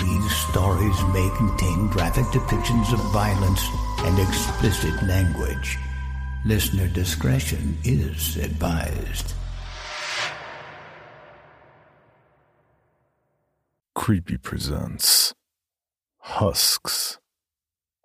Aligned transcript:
These 0.00 0.36
stories 0.48 0.98
may 1.12 1.30
contain 1.36 1.88
graphic 1.88 2.24
depictions 2.26 2.92
of 2.92 3.00
violence 3.12 3.62
and 3.98 4.18
explicit 4.18 5.02
language. 5.02 5.78
Listener 6.46 6.88
discretion 6.88 7.76
is 7.84 8.36
advised. 8.38 9.34
Creepy 13.94 14.38
presents 14.38 15.34
Husks. 16.20 17.18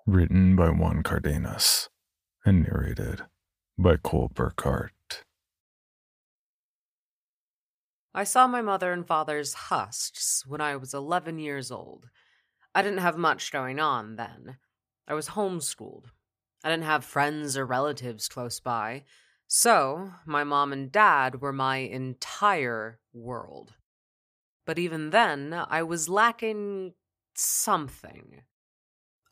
Written 0.06 0.58
by 0.58 0.70
Juan 0.72 1.02
Cardenas 1.02 1.90
and 2.46 2.64
narrated 2.64 3.22
by 3.78 3.96
Cole 3.96 4.30
Burkhardt. 4.34 4.92
I 8.18 8.24
saw 8.24 8.48
my 8.48 8.62
mother 8.62 8.94
and 8.94 9.06
father's 9.06 9.54
husks 9.54 10.46
when 10.48 10.62
I 10.62 10.78
was 10.78 10.94
11 10.94 11.38
years 11.38 11.70
old. 11.70 12.08
I 12.74 12.82
didn't 12.82 13.00
have 13.00 13.18
much 13.18 13.52
going 13.52 13.78
on 13.78 14.16
then. 14.16 14.56
I 15.06 15.14
was 15.14 15.28
homeschooled. 15.28 16.06
I 16.64 16.70
didn't 16.70 16.86
have 16.86 17.04
friends 17.04 17.58
or 17.58 17.66
relatives 17.66 18.30
close 18.30 18.62
by. 18.62 19.04
So, 19.48 20.12
my 20.26 20.46
mom 20.46 20.72
and 20.72 20.90
dad 20.90 21.42
were 21.42 21.52
my 21.52 21.80
entire 21.80 23.02
world. 23.12 23.74
But 24.66 24.80
even 24.80 25.10
then, 25.10 25.54
I 25.54 25.84
was 25.84 26.08
lacking 26.08 26.94
something. 27.34 28.44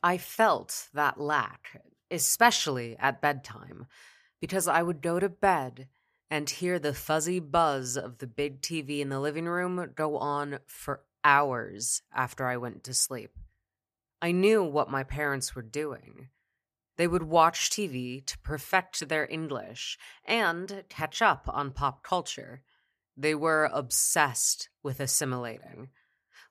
I 0.02 0.18
felt 0.18 0.90
that 0.92 1.18
lack, 1.18 1.80
especially 2.10 2.98
at 2.98 3.22
bedtime, 3.22 3.86
because 4.42 4.68
I 4.68 4.82
would 4.82 5.00
go 5.00 5.18
to 5.18 5.30
bed 5.30 5.88
and 6.30 6.48
hear 6.48 6.78
the 6.78 6.94
fuzzy 6.94 7.40
buzz 7.40 7.96
of 7.96 8.18
the 8.18 8.26
big 8.26 8.60
TV 8.60 9.00
in 9.00 9.08
the 9.08 9.20
living 9.20 9.46
room 9.46 9.92
go 9.94 10.16
on 10.16 10.58
for 10.66 11.02
hours 11.22 12.02
after 12.12 12.46
I 12.46 12.56
went 12.56 12.84
to 12.84 12.94
sleep. 12.94 13.32
I 14.20 14.32
knew 14.32 14.64
what 14.64 14.90
my 14.90 15.02
parents 15.02 15.54
were 15.54 15.62
doing. 15.62 16.28
They 16.96 17.06
would 17.06 17.24
watch 17.24 17.70
TV 17.70 18.24
to 18.26 18.38
perfect 18.38 19.08
their 19.08 19.28
English 19.28 19.98
and 20.24 20.84
catch 20.88 21.20
up 21.20 21.44
on 21.48 21.72
pop 21.72 22.02
culture. 22.02 22.62
They 23.16 23.34
were 23.34 23.68
obsessed 23.72 24.68
with 24.82 25.00
assimilating. 25.00 25.88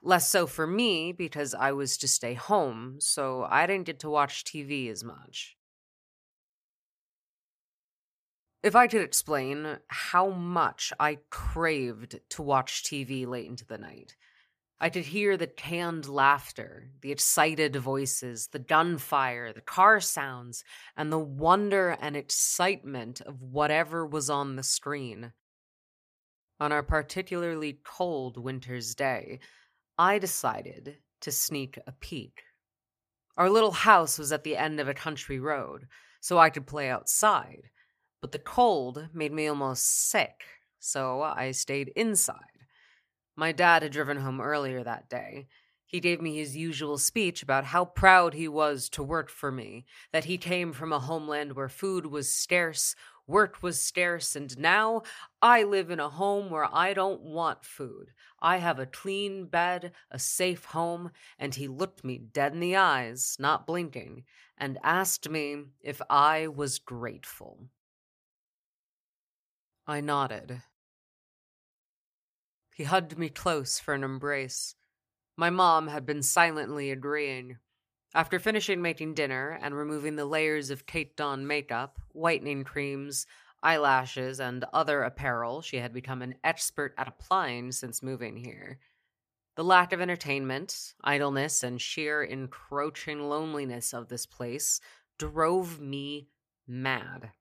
Less 0.02 0.30
so 0.30 0.48
for 0.48 0.68
me 0.68 1.14
because 1.14 1.54
I 1.54 1.72
was 1.72 1.98
to 1.98 2.08
stay 2.08 2.34
home, 2.34 2.98
so 3.00 3.48
I 3.50 3.66
didn't 3.66 3.86
get 3.86 4.00
to 4.00 4.10
watch 4.10 4.44
TV 4.44 4.90
as 4.92 5.04
much. 5.04 5.56
If 8.64 8.78
I 8.78 8.88
could 8.88 9.02
explain 9.02 9.80
how 9.90 10.30
much 10.30 10.94
I 10.98 11.18
craved 11.30 12.22
to 12.30 12.42
watch 12.42 12.82
TV 12.84 13.28
late 13.28 13.48
into 13.48 13.66
the 13.66 13.78
night, 13.78 14.16
I 14.80 14.90
could 14.90 15.04
hear 15.04 15.36
the 15.36 15.48
canned 15.48 16.08
laughter, 16.08 16.90
the 17.02 17.12
excited 17.12 17.76
voices, 17.76 18.48
the 18.48 18.60
gunfire, 18.60 19.52
the 19.52 19.60
car 19.60 20.00
sounds, 20.00 20.64
and 20.96 21.12
the 21.12 21.20
wonder 21.20 21.98
and 22.00 22.16
excitement 22.16 23.20
of 23.20 23.42
whatever 23.42 24.06
was 24.06 24.30
on 24.30 24.56
the 24.56 24.64
screen. 24.64 25.34
On 26.62 26.72
our 26.72 26.84
particularly 26.84 27.80
cold 27.84 28.38
winter's 28.38 28.96
day, 28.96 29.42
I 29.98 30.20
decided 30.20 31.00
to 31.20 31.34
sneak 31.34 31.78
a 31.86 31.92
peek. 31.92 32.44
Our 33.36 33.50
little 33.50 33.72
house 33.72 34.18
was 34.18 34.32
at 34.32 34.46
the 34.46 34.56
end 34.56 34.80
of 34.80 34.88
a 34.88 34.94
country 34.94 35.40
road, 35.42 35.88
so 36.22 36.38
I 36.38 36.50
could 36.50 36.66
play 36.66 36.90
outside, 36.90 37.70
but 38.24 38.32
the 38.32 38.40
cold 38.40 39.10
made 39.14 39.34
me 39.34 39.48
almost 39.48 40.10
sick, 40.10 40.46
so 40.80 41.22
I 41.22 41.52
stayed 41.52 41.92
inside. 41.94 42.38
My 43.36 43.52
dad 43.52 43.84
had 43.84 43.92
driven 43.92 44.16
home 44.16 44.40
earlier 44.40 44.82
that 44.82 45.10
day. 45.10 45.48
He 45.86 46.00
gave 46.00 46.22
me 46.22 46.38
his 46.38 46.56
usual 46.56 46.98
speech 46.98 47.44
about 47.44 47.66
how 47.66 47.84
proud 47.84 48.34
he 48.34 48.48
was 48.48 48.88
to 48.92 49.04
work 49.04 49.30
for 49.30 49.52
me, 49.52 49.84
that 50.14 50.24
he 50.24 50.38
came 50.38 50.72
from 50.72 50.94
a 50.94 51.02
homeland 51.02 51.58
where 51.58 51.68
food 51.68 52.06
was 52.06 52.34
scarce, 52.34 52.96
work 53.28 53.62
was 53.62 53.82
scarce, 53.82 54.38
and 54.38 54.58
now 54.58 55.02
I 55.42 55.64
live 55.64 55.92
in 55.92 56.00
a 56.00 56.08
home 56.08 56.50
where 56.50 56.74
I 56.74 56.94
don't 56.94 57.24
want 57.24 57.66
food. 57.66 58.14
I 58.40 58.56
have 58.56 58.80
a 58.80 58.86
clean 58.86 59.48
bed, 59.48 59.92
a 60.10 60.18
safe 60.18 60.64
home, 60.64 61.12
and 61.38 61.54
he 61.54 61.68
looked 61.68 62.06
me 62.06 62.20
dead 62.20 62.54
in 62.54 62.62
the 62.62 62.78
eyes, 62.78 63.36
not 63.38 63.68
blinking, 63.68 64.24
and 64.58 64.80
asked 64.82 65.28
me 65.28 65.66
if 65.82 66.02
I 66.10 66.48
was 66.48 66.80
grateful. 66.80 67.68
I 69.86 70.00
nodded. 70.02 70.62
He 72.74 72.86
hugged 72.86 73.18
me 73.18 73.30
close 73.30 73.80
for 73.80 73.94
an 73.94 74.04
embrace. 74.04 74.76
My 75.36 75.50
mom 75.50 75.88
had 75.88 76.06
been 76.06 76.24
silently 76.24 76.90
agreeing. 76.90 77.58
After 78.16 78.40
finishing 78.40 78.82
making 78.82 79.16
dinner 79.16 79.58
and 79.62 79.76
removing 79.76 80.16
the 80.16 80.26
layers 80.26 80.70
of 80.70 80.86
Kate 80.86 81.16
Dawn 81.18 81.46
makeup, 81.48 82.00
whitening 82.14 82.64
creams, 82.64 83.26
eyelashes, 83.62 84.40
and 84.40 84.64
other 84.72 85.04
apparel 85.04 85.62
she 85.62 85.78
had 85.78 85.94
become 85.94 86.22
an 86.22 86.36
expert 86.44 86.94
at 86.98 87.08
applying 87.08 87.72
since 87.72 88.04
moving 88.04 88.38
here, 88.38 88.80
the 89.56 89.64
lack 89.64 89.94
of 89.94 90.02
entertainment, 90.02 90.94
idleness, 91.04 91.62
and 91.62 91.82
sheer 91.82 92.24
encroaching 92.24 93.30
loneliness 93.30 93.94
of 93.94 94.08
this 94.08 94.26
place 94.26 94.80
drove 95.20 95.80
me 95.80 96.28
mad. 96.68 97.32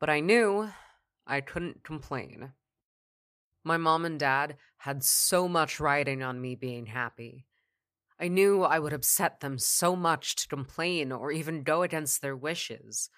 But 0.00 0.10
I 0.10 0.20
knew 0.20 0.70
I 1.26 1.40
couldn't 1.40 1.82
complain. 1.82 2.52
My 3.64 3.76
mom 3.76 4.04
and 4.04 4.18
dad 4.18 4.56
had 4.78 5.02
so 5.02 5.48
much 5.48 5.80
riding 5.80 6.22
on 6.22 6.40
me 6.40 6.54
being 6.54 6.86
happy. 6.86 7.46
I 8.18 8.28
knew 8.28 8.62
I 8.62 8.78
would 8.78 8.92
upset 8.92 9.40
them 9.40 9.58
so 9.58 9.96
much 9.96 10.36
to 10.36 10.48
complain 10.48 11.12
or 11.12 11.32
even 11.32 11.64
go 11.64 11.82
against 11.82 12.22
their 12.22 12.36
wishes. 12.36 13.10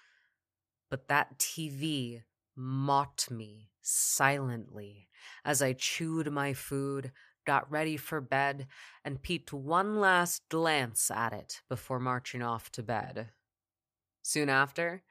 But 0.90 1.08
that 1.08 1.38
TV 1.38 2.22
mocked 2.56 3.30
me 3.30 3.70
silently 3.82 5.08
as 5.44 5.62
I 5.62 5.74
chewed 5.74 6.32
my 6.32 6.52
food, 6.52 7.12
got 7.46 7.70
ready 7.70 7.96
for 7.96 8.20
bed, 8.20 8.66
and 9.04 9.22
peeped 9.22 9.52
one 9.52 10.00
last 10.00 10.48
glance 10.48 11.10
at 11.10 11.32
it 11.32 11.62
before 11.68 12.00
marching 12.00 12.42
off 12.42 12.70
to 12.72 12.82
bed. 12.82 13.30
Soon 14.22 14.48
after, 14.48 15.02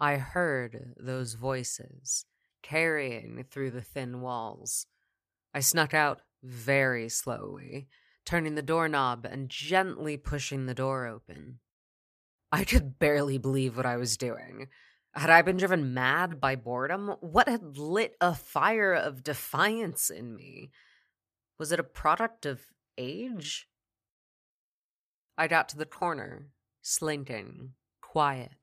I 0.00 0.16
heard 0.16 0.94
those 0.96 1.34
voices 1.34 2.24
carrying 2.62 3.44
through 3.50 3.72
the 3.72 3.82
thin 3.82 4.22
walls. 4.22 4.86
I 5.52 5.60
snuck 5.60 5.92
out 5.92 6.22
very 6.42 7.10
slowly, 7.10 7.86
turning 8.24 8.54
the 8.54 8.62
doorknob 8.62 9.26
and 9.26 9.50
gently 9.50 10.16
pushing 10.16 10.64
the 10.64 10.74
door 10.74 11.06
open. 11.06 11.58
I 12.50 12.64
could 12.64 12.98
barely 12.98 13.36
believe 13.36 13.76
what 13.76 13.84
I 13.84 13.98
was 13.98 14.16
doing. 14.16 14.68
Had 15.14 15.28
I 15.28 15.42
been 15.42 15.58
driven 15.58 15.92
mad 15.92 16.40
by 16.40 16.56
boredom? 16.56 17.16
What 17.20 17.48
had 17.48 17.76
lit 17.76 18.16
a 18.22 18.34
fire 18.34 18.94
of 18.94 19.22
defiance 19.22 20.08
in 20.08 20.34
me? 20.34 20.70
Was 21.58 21.72
it 21.72 21.80
a 21.80 21.84
product 21.84 22.46
of 22.46 22.62
age? 22.96 23.68
I 25.36 25.46
got 25.46 25.68
to 25.70 25.76
the 25.76 25.84
corner, 25.84 26.46
slinking, 26.80 27.72
quiet, 28.00 28.59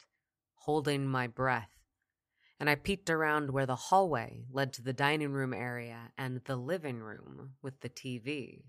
holding 0.67 1.07
my 1.07 1.25
breath 1.25 1.77
and 2.59 2.69
I 2.69 2.75
peeked 2.75 3.09
around 3.09 3.51
where 3.51 3.65
the 3.65 3.75
hallway 3.75 4.45
led 4.51 4.73
to 4.73 4.81
the 4.81 4.93
dining 4.93 5.31
room 5.31 5.53
area 5.53 6.11
and 6.17 6.41
the 6.45 6.55
living 6.55 6.99
room 6.99 7.51
with 7.61 7.81
the 7.81 7.89
TV. 7.89 8.63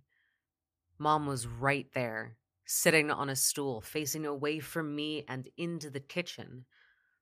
Mom 0.99 1.27
was 1.27 1.47
right 1.47 1.87
there, 1.95 2.37
sitting 2.67 3.11
on 3.11 3.31
a 3.31 3.37
stool, 3.37 3.81
facing 3.81 4.27
away 4.27 4.59
from 4.59 4.95
me 4.95 5.25
and 5.27 5.49
into 5.57 5.89
the 5.89 6.01
kitchen. 6.01 6.67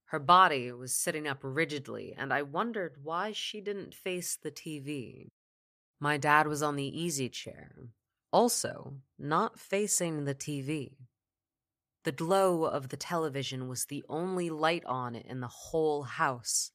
Her 0.06 0.18
body 0.18 0.72
was 0.72 0.94
sitting 0.94 1.28
up 1.28 1.38
rigidly, 1.42 2.14
and 2.16 2.32
I 2.32 2.42
wondered 2.42 2.96
why 3.02 3.32
she 3.32 3.60
didn't 3.60 3.94
face 3.94 4.36
the 4.36 4.50
TV. 4.50 5.28
My 6.00 6.16
dad 6.16 6.48
was 6.48 6.62
on 6.62 6.76
the 6.76 7.00
easy 7.00 7.28
chair, 7.28 7.70
also 8.32 8.94
not 9.18 9.58
facing 9.58 10.24
the 10.24 10.34
TV. 10.34 10.94
The 12.06 12.12
glow 12.12 12.66
of 12.66 12.90
the 12.90 12.96
television 12.96 13.66
was 13.66 13.86
the 13.86 14.04
only 14.08 14.48
light 14.48 14.84
on 14.84 15.16
in 15.16 15.40
the 15.40 15.48
whole 15.48 16.04
house. 16.04 16.70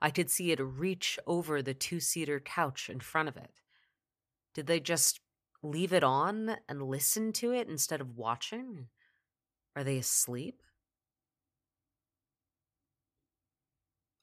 I 0.00 0.08
could 0.08 0.30
see 0.30 0.50
it 0.50 0.60
reach 0.62 1.18
over 1.26 1.60
the 1.60 1.74
two 1.74 2.00
seater 2.00 2.40
couch 2.40 2.88
in 2.88 3.00
front 3.00 3.28
of 3.28 3.36
it. 3.36 3.50
Did 4.54 4.68
they 4.68 4.80
just 4.80 5.20
leave 5.62 5.92
it 5.92 6.02
on 6.02 6.56
and 6.70 6.82
listen 6.88 7.34
to 7.34 7.52
it 7.52 7.68
instead 7.68 8.00
of 8.00 8.16
watching? 8.16 8.86
Are 9.76 9.84
they 9.84 9.98
asleep? 9.98 10.62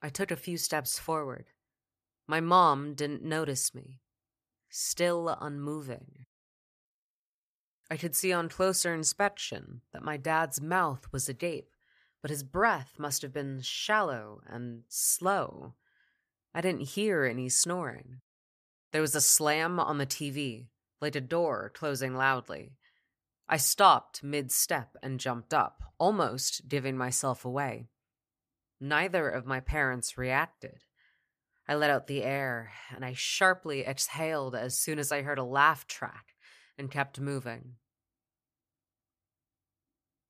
I 0.01 0.10
took 0.10 0.31
a 0.31 0.36
few 0.36 0.57
steps 0.57 0.98
forward. 0.98 1.51
My 2.28 2.42
mom 2.42 2.96
didn't 2.96 3.22
notice 3.22 3.75
me, 3.75 4.01
still 4.68 5.30
unmoving. 5.30 6.25
I 7.91 7.97
could 7.97 8.15
see 8.15 8.31
on 8.31 8.50
closer 8.50 8.94
inspection 8.94 9.81
that 9.94 10.03
my 10.03 10.15
dad's 10.15 10.62
mouth 10.62 11.07
was 11.12 11.27
agape, 11.27 11.71
but 12.21 12.30
his 12.30 12.44
breath 12.44 12.95
must 13.00 13.24
have 13.24 13.33
been 13.33 13.62
shallow 13.62 14.41
and 14.45 14.83
slow. 14.88 15.74
I 16.53 16.62
didn't 16.62 16.89
hear 16.89 17.25
any 17.25 17.50
snoring. 17.50 18.21
There 18.91 19.01
was 19.01 19.15
a 19.15 19.21
slam 19.21 19.80
on 19.80 19.97
the 19.97 20.06
TV, 20.06 20.68
like 21.01 21.15
a 21.15 21.21
door 21.21 21.71
closing 21.74 22.15
loudly. 22.15 22.74
I 23.47 23.57
stopped 23.57 24.24
mid 24.24 24.51
step 24.51 24.95
and 25.01 25.19
jumped 25.19 25.53
up, 25.53 25.81
almost 25.97 26.68
giving 26.68 26.95
myself 26.95 27.44
away. 27.44 27.88
Neither 28.80 29.27
of 29.27 29.47
my 29.47 29.59
parents 29.59 30.18
reacted. 30.18 30.83
I 31.68 31.75
let 31.75 31.89
out 31.89 32.07
the 32.07 32.24
air, 32.24 32.71
and 32.95 33.03
I 33.03 33.13
sharply 33.13 33.86
exhaled 33.86 34.56
as 34.56 34.77
soon 34.77 35.00
as 35.00 35.12
I 35.12 35.24
heard 35.24 35.39
a 35.39 35.44
laugh 35.44 35.88
track 35.88 36.36
and 36.79 36.89
kept 36.89 37.19
moving. 37.19 37.75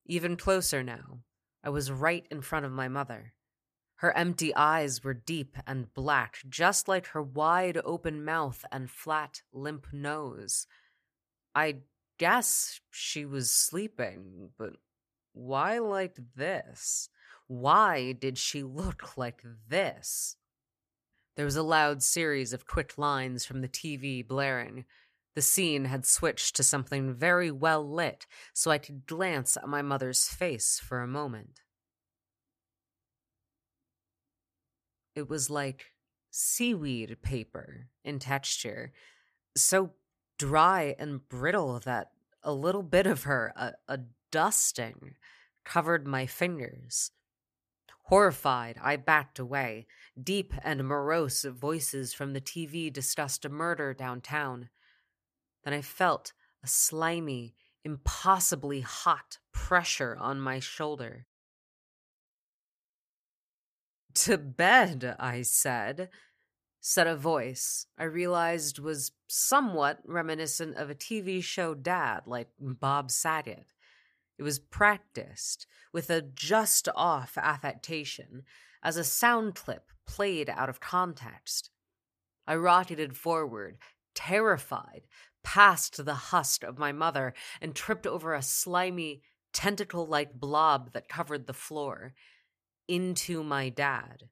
Even 0.05 0.35
closer 0.35 0.81
now, 0.83 1.19
I 1.63 1.69
was 1.69 1.91
right 1.91 2.25
in 2.31 2.41
front 2.41 2.65
of 2.65 2.71
my 2.71 2.87
mother. 2.87 3.33
Her 3.97 4.15
empty 4.17 4.55
eyes 4.55 5.03
were 5.03 5.13
deep 5.13 5.55
and 5.67 5.93
black, 5.93 6.37
just 6.49 6.87
like 6.87 7.07
her 7.07 7.21
wide 7.21 7.79
open 7.85 8.25
mouth 8.25 8.65
and 8.71 8.89
flat, 8.89 9.43
limp 9.53 9.87
nose. 9.93 10.65
I 11.53 11.77
guess 12.17 12.79
she 12.89 13.25
was 13.25 13.51
sleeping, 13.51 14.49
but 14.57 14.73
why 15.33 15.79
like 15.79 16.17
this? 16.35 17.09
Why 17.47 18.13
did 18.13 18.37
she 18.37 18.63
look 18.63 19.17
like 19.17 19.43
this? 19.67 20.37
There 21.35 21.45
was 21.45 21.55
a 21.55 21.63
loud 21.63 22.01
series 22.01 22.53
of 22.53 22.65
quick 22.65 22.97
lines 22.97 23.45
from 23.45 23.61
the 23.61 23.67
TV 23.67 24.27
blaring. 24.27 24.85
The 25.35 25.41
scene 25.41 25.85
had 25.85 26.05
switched 26.05 26.55
to 26.55 26.63
something 26.63 27.13
very 27.13 27.51
well 27.51 27.87
lit, 27.87 28.25
so 28.53 28.71
I 28.71 28.77
could 28.77 29.05
glance 29.05 29.55
at 29.55 29.67
my 29.67 29.81
mother's 29.81 30.27
face 30.27 30.79
for 30.79 31.01
a 31.01 31.07
moment. 31.07 31.61
It 35.15 35.29
was 35.29 35.49
like 35.49 35.93
seaweed 36.31 37.17
paper 37.21 37.87
in 38.03 38.19
texture, 38.19 38.91
so 39.55 39.91
dry 40.37 40.95
and 40.97 41.27
brittle 41.27 41.79
that 41.81 42.11
a 42.43 42.53
little 42.53 42.83
bit 42.83 43.05
of 43.05 43.23
her, 43.23 43.53
a, 43.55 43.73
a 43.87 43.99
dusting, 44.31 45.15
covered 45.65 46.07
my 46.07 46.25
fingers. 46.25 47.11
Horrified, 48.03 48.77
I 48.81 48.95
backed 48.95 49.37
away. 49.37 49.85
Deep 50.21 50.53
and 50.63 50.83
morose 50.83 51.43
voices 51.43 52.13
from 52.13 52.33
the 52.33 52.41
TV 52.41 52.91
discussed 52.91 53.45
a 53.45 53.49
murder 53.49 53.93
downtown. 53.93 54.69
Then 55.63 55.73
I 55.73 55.81
felt 55.81 56.33
a 56.63 56.67
slimy, 56.67 57.55
impossibly 57.83 58.81
hot 58.81 59.37
pressure 59.51 60.17
on 60.19 60.39
my 60.39 60.59
shoulder. 60.59 61.25
To 64.15 64.37
bed, 64.37 65.15
I 65.19 65.43
said, 65.43 66.09
said 66.81 67.07
a 67.07 67.15
voice 67.15 67.85
I 67.97 68.05
realized 68.05 68.79
was 68.79 69.11
somewhat 69.27 69.99
reminiscent 70.05 70.77
of 70.77 70.89
a 70.89 70.95
TV 70.95 71.43
show 71.43 71.73
dad 71.73 72.21
like 72.25 72.49
Bob 72.59 73.11
Saget. 73.11 73.73
It 74.37 74.43
was 74.43 74.59
practiced 74.59 75.67
with 75.91 76.09
a 76.09 76.21
just 76.21 76.87
off 76.95 77.37
affectation 77.37 78.43
as 78.81 78.95
a 78.95 79.03
sound 79.03 79.55
clip 79.55 79.91
played 80.07 80.49
out 80.49 80.69
of 80.69 80.79
context. 80.79 81.69
I 82.47 82.55
rocketed 82.55 83.17
forward, 83.17 83.77
terrified, 84.15 85.03
past 85.43 86.03
the 86.03 86.13
husk 86.13 86.63
of 86.63 86.77
my 86.77 86.91
mother, 86.91 87.33
and 87.61 87.75
tripped 87.75 88.07
over 88.07 88.33
a 88.33 88.41
slimy, 88.41 89.21
tentacle 89.53 90.05
like 90.05 90.39
blob 90.39 90.93
that 90.93 91.09
covered 91.09 91.47
the 91.47 91.53
floor 91.53 92.13
into 92.87 93.43
my 93.43 93.69
dad. 93.69 94.29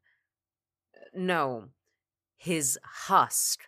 No, 1.13 1.69
his 2.37 2.77
husk, 2.83 3.61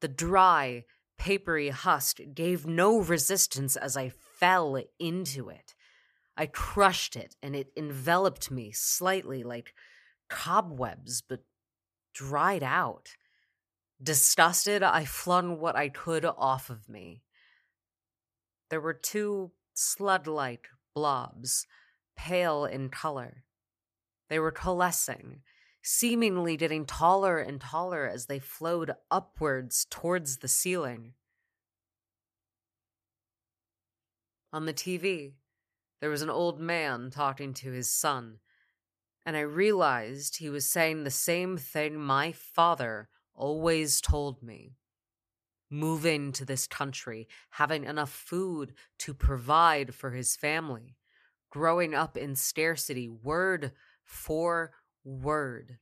the 0.00 0.08
dry, 0.08 0.84
papery 1.18 1.70
husk, 1.70 2.18
gave 2.34 2.66
no 2.66 3.00
resistance 3.00 3.76
as 3.76 3.96
I 3.96 4.08
fell 4.08 4.82
into 4.98 5.48
it. 5.48 5.74
I 6.36 6.46
crushed 6.46 7.16
it, 7.16 7.34
and 7.42 7.56
it 7.56 7.72
enveloped 7.76 8.50
me 8.50 8.70
slightly 8.72 9.42
like 9.42 9.74
cobwebs, 10.28 11.20
but 11.20 11.40
dried 12.14 12.62
out. 12.62 13.16
Disgusted, 14.02 14.82
I 14.82 15.04
flung 15.04 15.58
what 15.58 15.74
I 15.74 15.88
could 15.88 16.24
off 16.24 16.70
of 16.70 16.88
me. 16.88 17.22
There 18.70 18.80
were 18.80 18.94
two 18.94 19.50
slud 19.74 20.26
like 20.26 20.68
blobs, 20.94 21.66
pale 22.16 22.64
in 22.64 22.90
color. 22.90 23.44
They 24.28 24.38
were 24.38 24.52
coalescing, 24.52 25.40
seemingly 25.82 26.56
getting 26.56 26.86
taller 26.86 27.38
and 27.38 27.60
taller 27.60 28.06
as 28.06 28.26
they 28.26 28.38
flowed 28.38 28.94
upwards 29.10 29.86
towards 29.90 30.38
the 30.38 30.48
ceiling. 30.48 31.14
On 34.52 34.64
the 34.64 34.72
TV, 34.72 35.32
there 36.00 36.10
was 36.10 36.22
an 36.22 36.30
old 36.30 36.60
man 36.60 37.10
talking 37.10 37.52
to 37.54 37.72
his 37.72 37.90
son, 37.90 38.38
and 39.26 39.36
I 39.36 39.40
realized 39.40 40.36
he 40.36 40.48
was 40.48 40.70
saying 40.70 41.02
the 41.02 41.10
same 41.10 41.56
thing 41.56 41.96
my 41.96 42.32
father 42.32 43.08
always 43.38 44.00
told 44.00 44.42
me. 44.42 44.74
Moving 45.70 46.32
to 46.32 46.44
this 46.44 46.66
country, 46.66 47.28
having 47.50 47.84
enough 47.84 48.10
food 48.10 48.72
to 49.00 49.14
provide 49.14 49.94
for 49.94 50.10
his 50.10 50.34
family, 50.34 50.96
growing 51.50 51.94
up 51.94 52.16
in 52.16 52.34
scarcity, 52.34 53.08
word 53.08 53.72
for 54.04 54.72
word. 55.04 55.78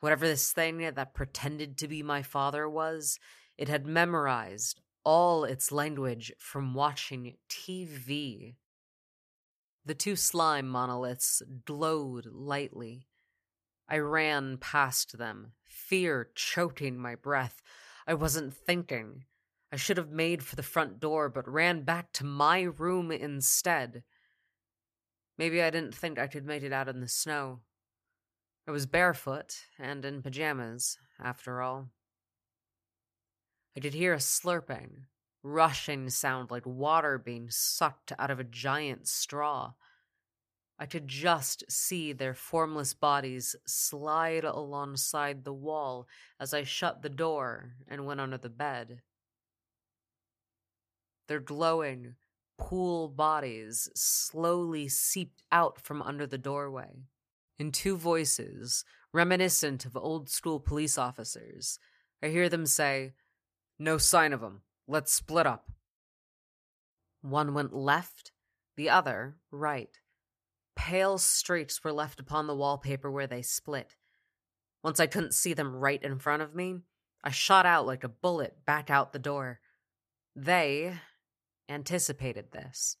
Whatever 0.00 0.26
this 0.26 0.52
thing 0.52 0.78
that 0.78 1.14
pretended 1.14 1.78
to 1.78 1.88
be 1.88 2.02
my 2.02 2.22
father 2.22 2.68
was, 2.68 3.18
it 3.56 3.68
had 3.68 3.86
memorized 3.86 4.80
all 5.04 5.44
its 5.44 5.70
language 5.70 6.32
from 6.38 6.74
watching 6.74 7.36
TV. 7.48 8.56
The 9.84 9.94
two 9.94 10.16
slime 10.16 10.66
monoliths 10.66 11.42
glowed 11.66 12.26
lightly. 12.26 13.06
I 13.88 13.98
ran 13.98 14.56
past 14.56 15.18
them, 15.18 15.52
fear 15.74 16.30
choking 16.34 16.96
my 16.96 17.14
breath. 17.14 17.60
I 18.06 18.14
wasn't 18.14 18.54
thinking. 18.54 19.24
I 19.72 19.76
should 19.76 19.96
have 19.96 20.10
made 20.10 20.42
for 20.42 20.56
the 20.56 20.62
front 20.62 21.00
door, 21.00 21.28
but 21.28 21.48
ran 21.48 21.82
back 21.82 22.12
to 22.12 22.24
my 22.24 22.62
room 22.62 23.10
instead. 23.10 24.04
Maybe 25.36 25.60
I 25.60 25.70
didn't 25.70 25.94
think 25.94 26.18
I 26.18 26.28
could 26.28 26.46
make 26.46 26.62
it 26.62 26.72
out 26.72 26.88
in 26.88 27.00
the 27.00 27.08
snow. 27.08 27.60
I 28.68 28.70
was 28.70 28.86
barefoot 28.86 29.64
and 29.78 30.04
in 30.04 30.22
pajamas, 30.22 30.96
after 31.20 31.60
all. 31.60 31.90
I 33.76 33.80
could 33.80 33.94
hear 33.94 34.14
a 34.14 34.18
slurping, 34.18 35.06
rushing 35.42 36.08
sound 36.08 36.50
like 36.50 36.64
water 36.64 37.18
being 37.18 37.50
sucked 37.50 38.12
out 38.18 38.30
of 38.30 38.38
a 38.38 38.44
giant 38.44 39.08
straw. 39.08 39.72
I 40.78 40.86
could 40.86 41.06
just 41.06 41.64
see 41.68 42.12
their 42.12 42.34
formless 42.34 42.94
bodies 42.94 43.54
slide 43.66 44.44
alongside 44.44 45.44
the 45.44 45.52
wall 45.52 46.08
as 46.40 46.52
I 46.52 46.64
shut 46.64 47.02
the 47.02 47.08
door 47.08 47.74
and 47.86 48.06
went 48.06 48.20
under 48.20 48.38
the 48.38 48.48
bed. 48.48 49.02
Their 51.28 51.40
glowing, 51.40 52.16
pool 52.58 53.08
bodies 53.08 53.88
slowly 53.94 54.88
seeped 54.88 55.42
out 55.52 55.80
from 55.80 56.02
under 56.02 56.26
the 56.26 56.38
doorway. 56.38 57.04
In 57.58 57.70
two 57.70 57.96
voices, 57.96 58.84
reminiscent 59.12 59.86
of 59.86 59.96
old 59.96 60.28
school 60.28 60.58
police 60.58 60.98
officers, 60.98 61.78
I 62.20 62.28
hear 62.28 62.48
them 62.48 62.66
say, 62.66 63.12
no 63.78 63.96
sign 63.96 64.32
of 64.32 64.42
him. 64.42 64.62
Let's 64.88 65.12
split 65.12 65.46
up. 65.46 65.70
One 67.22 67.54
went 67.54 67.72
left, 67.72 68.32
the 68.76 68.90
other 68.90 69.36
right. 69.50 70.00
Pale 70.76 71.18
streaks 71.18 71.82
were 71.82 71.92
left 71.92 72.20
upon 72.20 72.46
the 72.46 72.54
wallpaper 72.54 73.10
where 73.10 73.26
they 73.26 73.42
split. 73.42 73.96
Once 74.82 75.00
I 75.00 75.06
couldn't 75.06 75.34
see 75.34 75.54
them 75.54 75.74
right 75.74 76.02
in 76.02 76.18
front 76.18 76.42
of 76.42 76.54
me, 76.54 76.80
I 77.22 77.30
shot 77.30 77.64
out 77.64 77.86
like 77.86 78.04
a 78.04 78.08
bullet 78.08 78.64
back 78.66 78.90
out 78.90 79.12
the 79.12 79.18
door. 79.18 79.60
They 80.36 80.94
anticipated 81.68 82.52
this. 82.52 82.98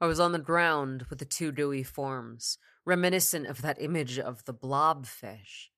I 0.00 0.06
was 0.06 0.20
on 0.20 0.32
the 0.32 0.38
ground 0.38 1.06
with 1.08 1.18
the 1.18 1.24
two 1.24 1.50
dewy 1.50 1.82
forms, 1.82 2.58
reminiscent 2.84 3.46
of 3.46 3.62
that 3.62 3.80
image 3.80 4.18
of 4.18 4.44
the 4.44 4.54
blobfish. 4.54 5.70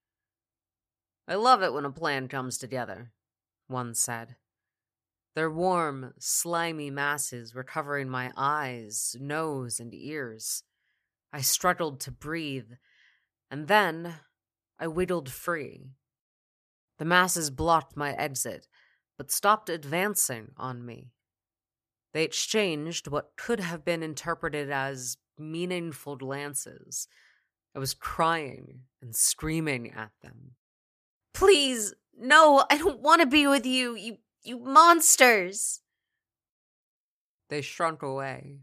I 1.29 1.37
love 1.37 1.63
it 1.63 1.73
when 1.73 1.85
a 1.85 1.91
plan 1.93 2.27
comes 2.27 2.59
together, 2.59 3.13
one 3.69 3.95
said. 3.95 4.37
Their 5.37 5.51
warm, 5.51 6.15
slimy 6.19 6.91
masses 6.91 7.55
were 7.55 7.63
covering 7.63 8.09
my 8.09 8.33
eyes, 8.37 9.17
nose, 9.21 9.79
and 9.79 9.95
ears. 9.95 10.65
I 11.33 11.41
struggled 11.41 12.01
to 12.01 12.11
breathe, 12.11 12.73
and 13.51 13.69
then 13.69 14.17
I 14.79 14.87
wiggled 14.89 15.31
free. 15.31 15.91
The 16.99 17.05
masses 17.05 17.51
blocked 17.51 17.97
my 17.97 18.13
exit, 18.13 18.67
but 19.17 19.31
stopped 19.31 19.69
advancing 19.69 20.53
on 20.57 20.85
me. 20.85 21.13
They 22.13 22.25
exchanged 22.25 23.09
what 23.09 23.37
could 23.37 23.61
have 23.61 23.85
been 23.85 24.03
interpreted 24.03 24.71
as 24.71 25.17
meaningful 25.39 26.17
glances. 26.17 27.07
I 27.75 27.79
was 27.79 27.95
crying 27.95 28.81
and 29.01 29.15
screaming 29.15 29.93
at 29.93 30.11
them. 30.23 30.57
Please, 31.33 31.95
no, 32.19 32.65
I 32.69 32.79
don't 32.79 33.01
want 33.01 33.21
to 33.21 33.27
be 33.27 33.47
with 33.47 33.65
you, 33.65 33.95
you 33.95 34.19
you 34.43 34.59
monsters. 34.59 35.81
They 37.49 37.63
shrunk 37.63 38.03
away, 38.03 38.61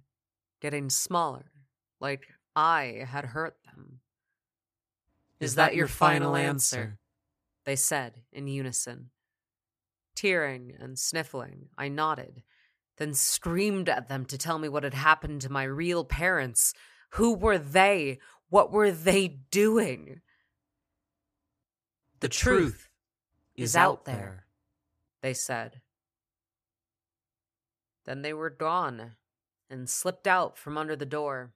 getting 0.62 0.90
smaller, 0.90 1.52
like 2.00 2.28
I 2.58 3.06
had 3.08 3.24
hurt 3.24 3.56
them. 3.66 4.00
Is, 5.40 5.54
that, 5.56 5.76
your 5.76 5.88
final 5.88 6.36
answer? 6.36 6.98
They 7.66 7.76
said 7.76 8.24
in 8.32 8.48
unison. 8.48 9.12
Tearing 10.16 10.74
and 10.80 10.98
sniffling, 10.98 11.68
I 11.78 11.88
nodded, 11.90 12.42
then 12.98 13.14
screamed 13.14 13.90
at 13.90 14.10
them 14.10 14.26
to 14.26 14.40
tell 14.40 14.58
me 14.58 14.70
what 14.70 14.84
had 14.84 14.96
happened 14.96 15.42
to 15.42 15.52
my 15.52 15.66
real 15.66 16.04
parents. 16.04 16.74
Who 17.12 17.36
were 17.36 17.60
they? 17.60 18.18
What 18.50 18.72
were 18.72 18.90
they 18.90 19.28
doing? 19.52 20.22
The 22.22 22.30
truth 22.30 22.90
is 23.56 23.76
out 23.76 24.06
there, 24.06 24.48
they 25.22 25.36
said. 25.36 25.82
Then 28.06 28.24
they 28.24 28.34
were 28.34 28.50
gone 28.50 29.12
and 29.70 29.88
slipped 29.88 30.26
out 30.26 30.58
from 30.58 30.76
under 30.76 30.96
the 30.96 31.06
door. 31.06 31.52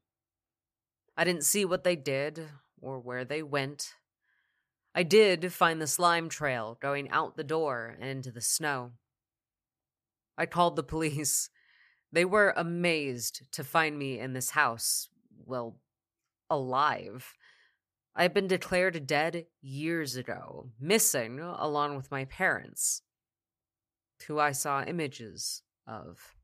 I 1.17 1.23
didn't 1.23 1.43
see 1.43 1.65
what 1.65 1.83
they 1.83 1.95
did 1.95 2.47
or 2.81 2.99
where 2.99 3.25
they 3.25 3.43
went. 3.43 3.95
I 4.93 5.03
did 5.03 5.53
find 5.53 5.81
the 5.81 5.87
slime 5.87 6.29
trail 6.29 6.77
going 6.81 7.09
out 7.09 7.37
the 7.37 7.43
door 7.43 7.95
and 7.99 8.09
into 8.09 8.31
the 8.31 8.41
snow. 8.41 8.91
I 10.37 10.45
called 10.45 10.75
the 10.75 10.83
police. 10.83 11.49
They 12.13 12.25
were 12.25 12.53
amazed 12.57 13.43
to 13.53 13.63
find 13.63 13.97
me 13.97 14.19
in 14.19 14.33
this 14.33 14.49
house, 14.49 15.07
well, 15.45 15.77
alive. 16.49 17.37
I 18.13 18.23
had 18.23 18.33
been 18.33 18.47
declared 18.47 19.07
dead 19.07 19.45
years 19.61 20.17
ago, 20.17 20.71
missing 20.77 21.39
along 21.39 21.95
with 21.95 22.11
my 22.11 22.25
parents, 22.25 23.01
who 24.27 24.39
I 24.39 24.51
saw 24.51 24.83
images 24.83 25.63
of. 25.87 26.35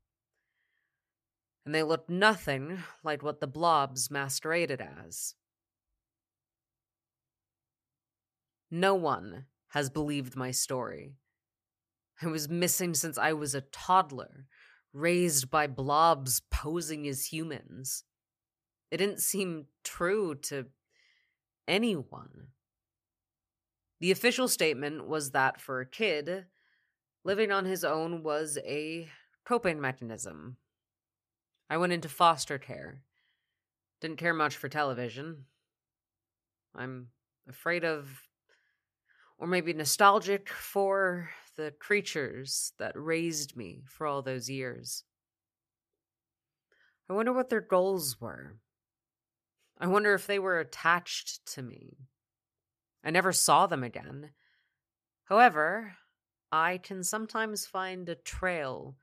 And 1.68 1.74
they 1.74 1.82
looked 1.82 2.08
nothing 2.08 2.82
like 3.04 3.22
what 3.22 3.40
the 3.40 3.46
blobs 3.46 4.10
masqueraded 4.10 4.80
as. 4.80 5.34
No 8.70 8.94
one 8.94 9.44
has 9.72 9.90
believed 9.90 10.34
my 10.34 10.50
story. 10.50 11.16
I 12.22 12.28
was 12.28 12.48
missing 12.48 12.94
since 12.94 13.18
I 13.18 13.34
was 13.34 13.54
a 13.54 13.60
toddler, 13.60 14.46
raised 14.94 15.50
by 15.50 15.66
blobs 15.66 16.40
posing 16.50 17.06
as 17.06 17.26
humans. 17.26 18.04
It 18.90 18.96
didn't 18.96 19.20
seem 19.20 19.66
true 19.84 20.36
to 20.44 20.68
anyone. 21.68 22.46
The 24.00 24.10
official 24.10 24.48
statement 24.48 25.06
was 25.06 25.32
that 25.32 25.60
for 25.60 25.82
a 25.82 25.86
kid, 25.86 26.46
living 27.24 27.52
on 27.52 27.66
his 27.66 27.84
own 27.84 28.22
was 28.22 28.56
a 28.64 29.10
coping 29.44 29.82
mechanism. 29.82 30.56
I 31.70 31.76
went 31.76 31.92
into 31.92 32.08
foster 32.08 32.58
care. 32.58 33.02
Didn't 34.00 34.18
care 34.18 34.34
much 34.34 34.56
for 34.56 34.68
television. 34.68 35.44
I'm 36.74 37.08
afraid 37.48 37.84
of 37.84 38.08
or 39.38 39.46
maybe 39.46 39.72
nostalgic 39.72 40.48
for 40.48 41.30
the 41.56 41.72
creatures 41.78 42.72
that 42.78 42.92
raised 42.96 43.56
me 43.56 43.82
for 43.86 44.06
all 44.06 44.20
those 44.20 44.50
years. 44.50 45.04
I 47.08 47.12
wonder 47.12 47.32
what 47.32 47.48
their 47.48 47.60
goals 47.60 48.20
were. 48.20 48.56
I 49.78 49.86
wonder 49.86 50.12
if 50.14 50.26
they 50.26 50.40
were 50.40 50.58
attached 50.58 51.46
to 51.54 51.62
me. 51.62 51.96
I 53.04 53.10
never 53.10 53.32
saw 53.32 53.66
them 53.66 53.84
again. 53.84 54.30
However, 55.24 55.94
I 56.50 56.78
can 56.78 57.04
sometimes 57.04 57.64
find 57.64 58.08
a 58.08 58.16
trail 58.16 58.96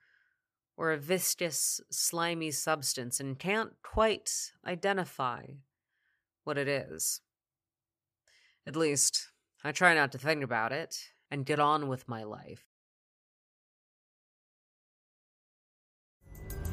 or 0.78 0.92
a 0.92 0.98
viscous, 0.98 1.82
slimy 1.90 2.52
substance 2.52 3.20
and 3.20 3.40
can't 3.40 3.72
quite 3.82 4.52
identify 4.66 5.44
what 6.44 6.58
it 6.58 6.68
is. 6.68 7.22
At 8.68 8.76
least, 8.76 9.30
I 9.64 9.72
try 9.72 9.94
not 9.94 10.12
to 10.12 10.18
think 10.18 10.44
about 10.44 10.72
it 10.72 10.96
and 11.32 11.46
get 11.46 11.60
on 11.60 11.88
with 11.88 12.08
my 12.08 12.24
life. 12.24 12.66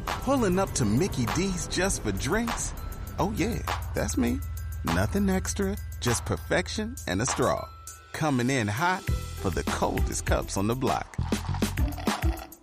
Pulling 0.07 0.59
up 0.59 0.71
to 0.73 0.85
Mickey 0.85 1.27
D's 1.35 1.67
just 1.69 2.03
for 2.03 2.13
drinks? 2.13 2.75
Oh, 3.19 3.33
yeah, 3.37 3.59
that's 3.95 4.17
me. 4.17 4.39
Nothing 4.85 5.29
extra, 5.29 5.77
just 6.01 6.25
perfection 6.25 6.97
and 7.09 7.21
a 7.23 7.27
straw. 7.27 7.69
Coming 8.13 8.51
in 8.51 8.69
hot 8.69 9.03
for 9.03 9.51
the 9.51 9.65
coldest 9.65 10.25
cups 10.27 10.57
on 10.57 10.67
the 10.67 10.75
block. 10.75 11.17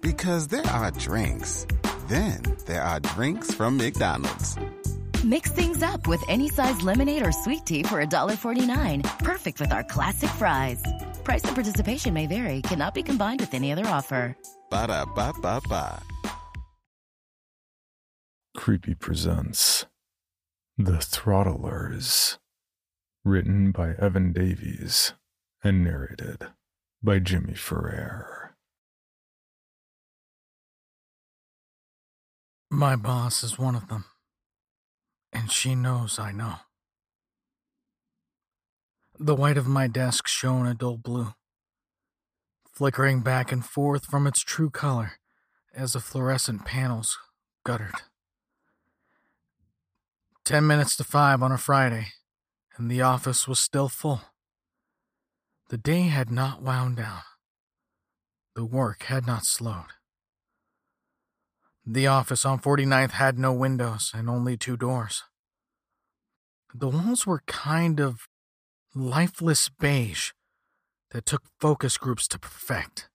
Because 0.01 0.47
there 0.47 0.65
are 0.67 0.91
drinks, 0.91 1.65
then 2.07 2.41
there 2.65 2.81
are 2.81 2.99
drinks 3.01 3.53
from 3.53 3.77
McDonald's. 3.77 4.57
Mix 5.25 5.51
things 5.51 5.83
up 5.83 6.07
with 6.07 6.23
any 6.29 6.47
size 6.47 6.81
lemonade 6.81 7.25
or 7.25 7.33
sweet 7.33 7.65
tea 7.65 7.83
for 7.83 8.03
$1.49. 8.05 9.03
Perfect 9.19 9.59
with 9.59 9.73
our 9.73 9.83
classic 9.83 10.29
fries. 10.31 10.81
Price 11.25 11.43
and 11.43 11.53
participation 11.55 12.13
may 12.13 12.27
vary, 12.27 12.61
cannot 12.61 12.93
be 12.93 13.03
combined 13.03 13.41
with 13.41 13.53
any 13.53 13.73
other 13.73 13.85
offer. 13.87 14.37
Ba 14.69 14.87
da 14.87 15.03
ba 15.05 15.33
ba 15.41 15.59
ba. 15.67 16.01
Creepy 18.55 18.95
presents 18.95 19.85
The 20.77 20.93
Throttlers. 20.99 22.37
Written 23.25 23.71
by 23.71 23.95
Evan 23.99 24.31
Davies 24.31 25.13
and 25.61 25.83
narrated 25.83 26.47
by 27.03 27.19
Jimmy 27.19 27.53
Ferrer. 27.53 28.38
My 32.71 32.95
boss 32.95 33.43
is 33.43 33.57
one 33.57 33.75
of 33.75 33.87
them 33.87 34.05
and 35.31 35.51
she 35.51 35.75
knows 35.75 36.19
I 36.19 36.31
know. 36.31 36.55
The 39.19 39.35
white 39.35 39.57
of 39.57 39.67
my 39.67 39.87
desk 39.87 40.27
shone 40.27 40.65
a 40.65 40.73
dull 40.73 40.97
blue, 40.97 41.33
flickering 42.71 43.21
back 43.21 43.51
and 43.51 43.65
forth 43.65 44.05
from 44.05 44.25
its 44.25 44.41
true 44.41 44.69
color 44.69 45.13
as 45.73 45.93
the 45.93 45.99
fluorescent 45.99 46.65
panels 46.65 47.17
guttered. 47.65 47.95
Ten 50.45 50.65
minutes 50.65 50.95
to 50.97 51.03
five 51.03 51.43
on 51.43 51.51
a 51.51 51.57
Friday, 51.57 52.07
and 52.77 52.89
the 52.89 53.01
office 53.01 53.47
was 53.47 53.59
still 53.59 53.89
full. 53.89 54.21
The 55.69 55.77
day 55.77 56.03
had 56.03 56.31
not 56.31 56.61
wound 56.61 56.97
down. 56.97 57.21
The 58.55 58.65
work 58.65 59.03
had 59.03 59.27
not 59.27 59.45
slowed. 59.45 59.98
The 61.91 62.05
office 62.05 62.45
on 62.45 62.59
49th 62.59 63.13
had 63.13 63.39
no 63.39 63.51
windows 63.51 64.11
and 64.13 64.29
only 64.29 64.55
two 64.55 64.77
doors. 64.77 65.23
The 66.71 66.87
walls 66.87 67.25
were 67.25 67.41
kind 67.47 67.99
of 67.99 68.27
lifeless 68.93 69.69
beige 69.69 70.33
that 71.09 71.25
took 71.25 71.41
focus 71.59 71.97
groups 71.97 72.27
to 72.27 72.37
perfect. 72.37 73.09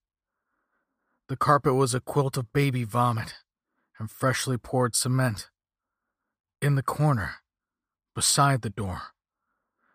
The 1.29 1.37
carpet 1.37 1.75
was 1.75 1.95
a 1.95 2.01
quilt 2.01 2.37
of 2.37 2.53
baby 2.53 2.83
vomit 2.83 3.35
and 4.01 4.11
freshly 4.11 4.59
poured 4.59 4.97
cement. 4.97 5.51
In 6.61 6.75
the 6.75 6.83
corner, 6.83 7.37
beside 8.13 8.63
the 8.63 8.71
door, 8.71 9.03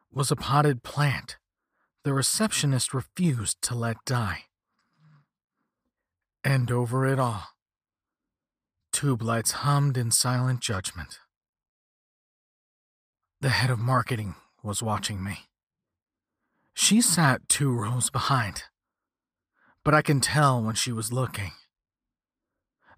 was 0.10 0.32
a 0.32 0.38
potted 0.38 0.84
plant 0.84 1.36
the 2.06 2.14
receptionist 2.14 2.94
refused 2.94 3.62
to 3.64 3.76
let 3.76 3.98
die. 4.06 4.46
And 6.46 6.72
over 6.72 7.06
it 7.06 7.20
all, 7.20 7.59
Tube 9.00 9.22
lights 9.22 9.52
hummed 9.64 9.96
in 9.96 10.12
silent 10.12 10.60
judgment. 10.60 11.20
The 13.40 13.48
head 13.48 13.70
of 13.70 13.80
marketing 13.80 14.36
was 14.62 14.84
watching 14.84 15.24
me. 15.24 15.48
She 16.74 17.00
sat 17.00 17.48
two 17.48 17.72
rows 17.72 18.10
behind, 18.10 18.64
but 19.86 19.94
I 19.94 20.02
can 20.02 20.20
tell 20.20 20.62
when 20.62 20.76
she 20.76 20.92
was 20.92 21.14
looking. 21.14 21.54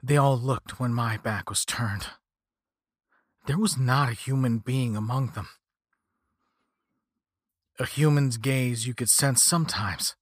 They 0.02 0.18
all 0.18 0.40
looked 0.40 0.80
when 0.80 0.92
my 0.92 1.18
back 1.18 1.52
was 1.52 1.64
turned. 1.66 2.08
There 3.46 3.60
was 3.60 3.78
not 3.78 4.10
a 4.10 4.14
human 4.14 4.58
being 4.58 4.96
among 4.96 5.34
them. 5.34 5.50
A 7.78 7.86
human's 7.86 8.38
gaze 8.38 8.88
you 8.88 8.96
could 8.96 9.10
sense 9.12 9.44
sometimes, 9.44 10.16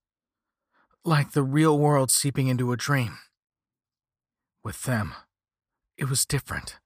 like 1.06 1.32
the 1.32 1.44
real 1.44 1.80
world 1.80 2.12
seeping 2.12 2.50
into 2.50 2.74
a 2.74 2.76
dream. 2.76 3.20
With 4.62 4.84
them, 4.84 5.16
it 6.00 6.10
was 6.10 6.26
different. 6.26 6.80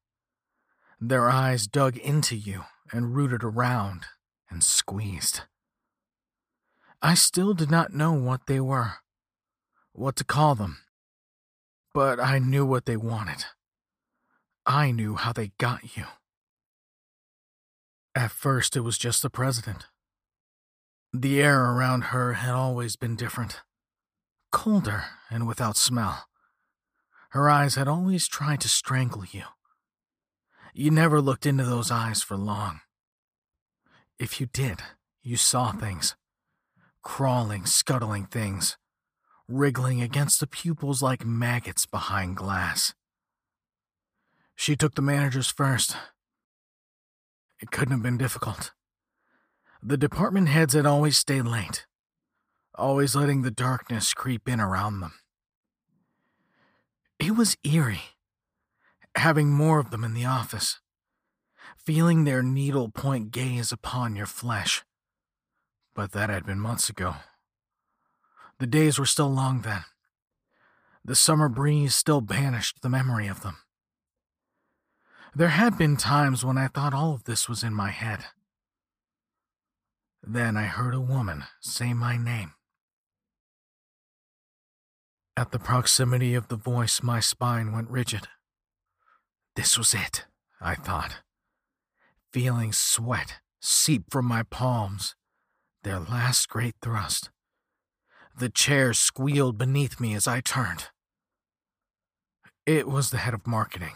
Their 1.00 1.30
eyes 1.30 1.68
dug 1.68 1.98
into 1.98 2.36
you 2.36 2.64
and 2.92 3.16
rooted 3.16 3.44
around 3.44 4.06
and 4.50 4.64
squeezed. 4.64 5.42
I 7.02 7.14
still 7.14 7.54
did 7.54 7.70
not 7.70 7.94
know 7.94 8.14
what 8.14 8.48
they 8.48 8.60
were, 8.60 8.96
what 9.92 10.16
to 10.16 10.24
call 10.24 10.56
them, 10.56 10.80
but 11.94 12.20
I 12.20 12.40
knew 12.40 12.66
what 12.66 12.86
they 12.86 12.98
wanted. 12.98 13.46
I 14.66 14.92
knew 14.92 15.16
how 15.16 15.34
they 15.34 15.52
got 15.60 15.96
you. 15.96 16.06
At 18.16 18.32
first, 18.32 18.76
it 18.76 18.82
was 18.82 18.98
just 18.98 19.22
the 19.22 19.30
president. 19.30 19.86
The 21.12 21.42
air 21.42 21.66
around 21.66 22.06
her 22.06 22.34
had 22.34 22.54
always 22.54 22.96
been 22.96 23.16
different 23.16 23.62
colder 24.52 25.06
and 25.32 25.48
without 25.48 25.76
smell. 25.76 26.28
Her 27.34 27.50
eyes 27.50 27.74
had 27.74 27.88
always 27.88 28.28
tried 28.28 28.62
to 28.62 28.70
strangle 28.70 29.26
you. 29.26 29.42
You 30.72 30.92
never 30.92 31.20
looked 31.20 31.48
into 31.48 31.64
those 31.64 31.90
eyes 31.90 32.22
for 32.22 32.38
long. 32.38 32.82
If 34.20 34.40
you 34.40 34.46
did, 34.46 34.82
you 35.24 35.36
saw 35.38 35.72
things 35.72 36.16
crawling, 37.02 37.66
scuttling 37.66 38.26
things, 38.28 38.78
wriggling 39.48 40.00
against 40.00 40.40
the 40.40 40.48
pupils 40.48 41.02
like 41.02 41.26
maggots 41.26 41.88
behind 41.88 42.38
glass. 42.38 42.94
She 44.56 44.76
took 44.76 44.94
the 44.94 45.02
managers 45.02 45.48
first. 45.48 45.98
It 47.60 47.72
couldn't 47.72 47.94
have 47.94 48.04
been 48.04 48.20
difficult. 48.20 48.74
The 49.82 49.98
department 49.98 50.50
heads 50.50 50.76
had 50.76 50.86
always 50.86 51.18
stayed 51.18 51.46
late, 51.46 51.88
always 52.76 53.16
letting 53.16 53.42
the 53.42 53.52
darkness 53.52 54.14
creep 54.14 54.48
in 54.48 54.60
around 54.60 55.00
them. 55.00 55.14
It 57.26 57.38
was 57.38 57.56
eerie, 57.64 58.18
having 59.16 59.50
more 59.50 59.80
of 59.80 59.92
them 59.92 60.04
in 60.04 60.14
the 60.14 60.26
office, 60.26 60.82
feeling 61.78 62.26
their 62.26 62.44
needle 62.44 62.90
point 62.90 63.32
gaze 63.32 63.72
upon 63.72 64.18
your 64.18 64.26
flesh. 64.26 64.84
But 65.96 66.12
that 66.12 66.30
had 66.30 66.46
been 66.46 66.60
months 66.60 66.90
ago. 66.90 67.16
The 68.60 68.68
days 68.68 69.00
were 69.00 69.06
still 69.06 69.30
long 69.30 69.62
then. 69.62 69.86
The 71.06 71.16
summer 71.16 71.48
breeze 71.48 71.96
still 71.96 72.20
banished 72.20 72.82
the 72.82 72.90
memory 72.90 73.28
of 73.28 73.42
them. 73.42 73.56
There 75.34 75.48
had 75.48 75.78
been 75.78 75.96
times 75.96 76.44
when 76.44 76.58
I 76.58 76.68
thought 76.68 76.94
all 76.94 77.14
of 77.14 77.24
this 77.24 77.48
was 77.48 77.64
in 77.64 77.74
my 77.74 77.92
head. 77.92 78.26
Then 80.22 80.58
I 80.58 80.64
heard 80.64 80.94
a 80.94 81.00
woman 81.00 81.46
say 81.62 81.94
my 81.94 82.18
name. 82.18 82.52
At 85.36 85.52
the 85.52 85.60
proximity 85.60 86.36
of 86.36 86.48
the 86.48 86.56
voice, 86.56 87.02
my 87.02 87.20
spine 87.20 87.72
went 87.72 87.90
rigid. 87.90 88.28
This 89.56 89.78
was 89.78 89.94
it, 89.94 90.26
I 90.62 90.76
thought. 90.76 91.22
Feeling 92.32 92.72
sweat 92.72 93.40
seep 93.64 94.12
from 94.12 94.26
my 94.26 94.44
palms, 94.44 95.16
their 95.84 96.00
last 96.00 96.50
great 96.50 96.76
thrust. 96.82 97.30
The 98.38 98.50
chair 98.50 98.94
squealed 98.94 99.58
beneath 99.58 100.00
me 100.02 100.14
as 100.16 100.28
I 100.28 100.42
turned. 100.42 100.90
It 102.66 102.88
was 102.88 103.10
the 103.10 103.18
head 103.18 103.34
of 103.34 103.48
marketing. 103.48 103.96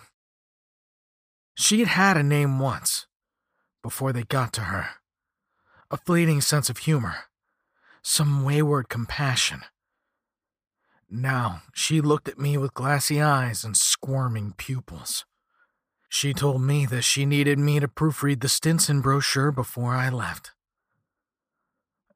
She 1.56 1.80
had 1.80 1.90
had 1.90 2.18
a 2.18 2.24
name 2.24 2.60
once, 2.60 3.08
before 3.84 4.14
they 4.14 4.24
got 4.24 4.54
to 4.54 4.62
her. 4.62 4.90
A 5.92 5.98
fleeting 5.98 6.42
sense 6.42 6.70
of 6.70 6.80
humor, 6.80 7.26
some 8.02 8.44
wayward 8.44 8.90
compassion. 8.90 9.62
Now 11.10 11.62
she 11.74 12.02
looked 12.02 12.28
at 12.28 12.40
me 12.40 12.58
with 12.58 12.74
glassy 12.74 13.22
eyes 13.22 13.64
and 13.64 13.78
squirming 13.78 14.54
pupils. 14.58 15.26
She 16.10 16.34
told 16.34 16.62
me 16.62 16.86
that 16.86 17.04
she 17.04 17.26
needed 17.26 17.60
me 17.60 17.80
to 17.80 17.88
proofread 17.88 18.42
the 18.42 18.50
Stinson 18.50 19.02
brochure 19.02 19.52
before 19.52 19.94
I 19.94 20.10
left. 20.10 20.52